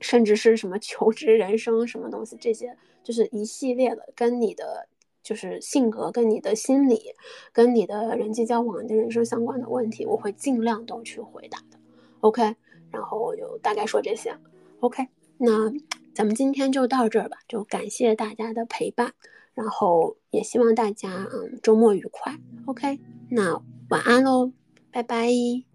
[0.00, 2.76] 甚至是什么求职人生什么东西这些。
[3.04, 4.86] 就是一系列的跟你的
[5.22, 7.14] 就是性格、跟你的心理、
[7.52, 11.78] 跟你的人际交往、跟人生相关的问题，我会尽量都去回答的。
[12.20, 12.54] OK，
[12.90, 14.36] 然后我就大概说这些。
[14.80, 15.06] OK，
[15.38, 15.72] 那
[16.14, 19.14] 咱们今天就到这儿吧，就感谢大家的陪伴，
[19.54, 22.36] 然后也希望大家嗯周末愉快。
[22.66, 22.98] OK，
[23.30, 24.52] 那晚安喽，
[24.90, 25.67] 拜拜。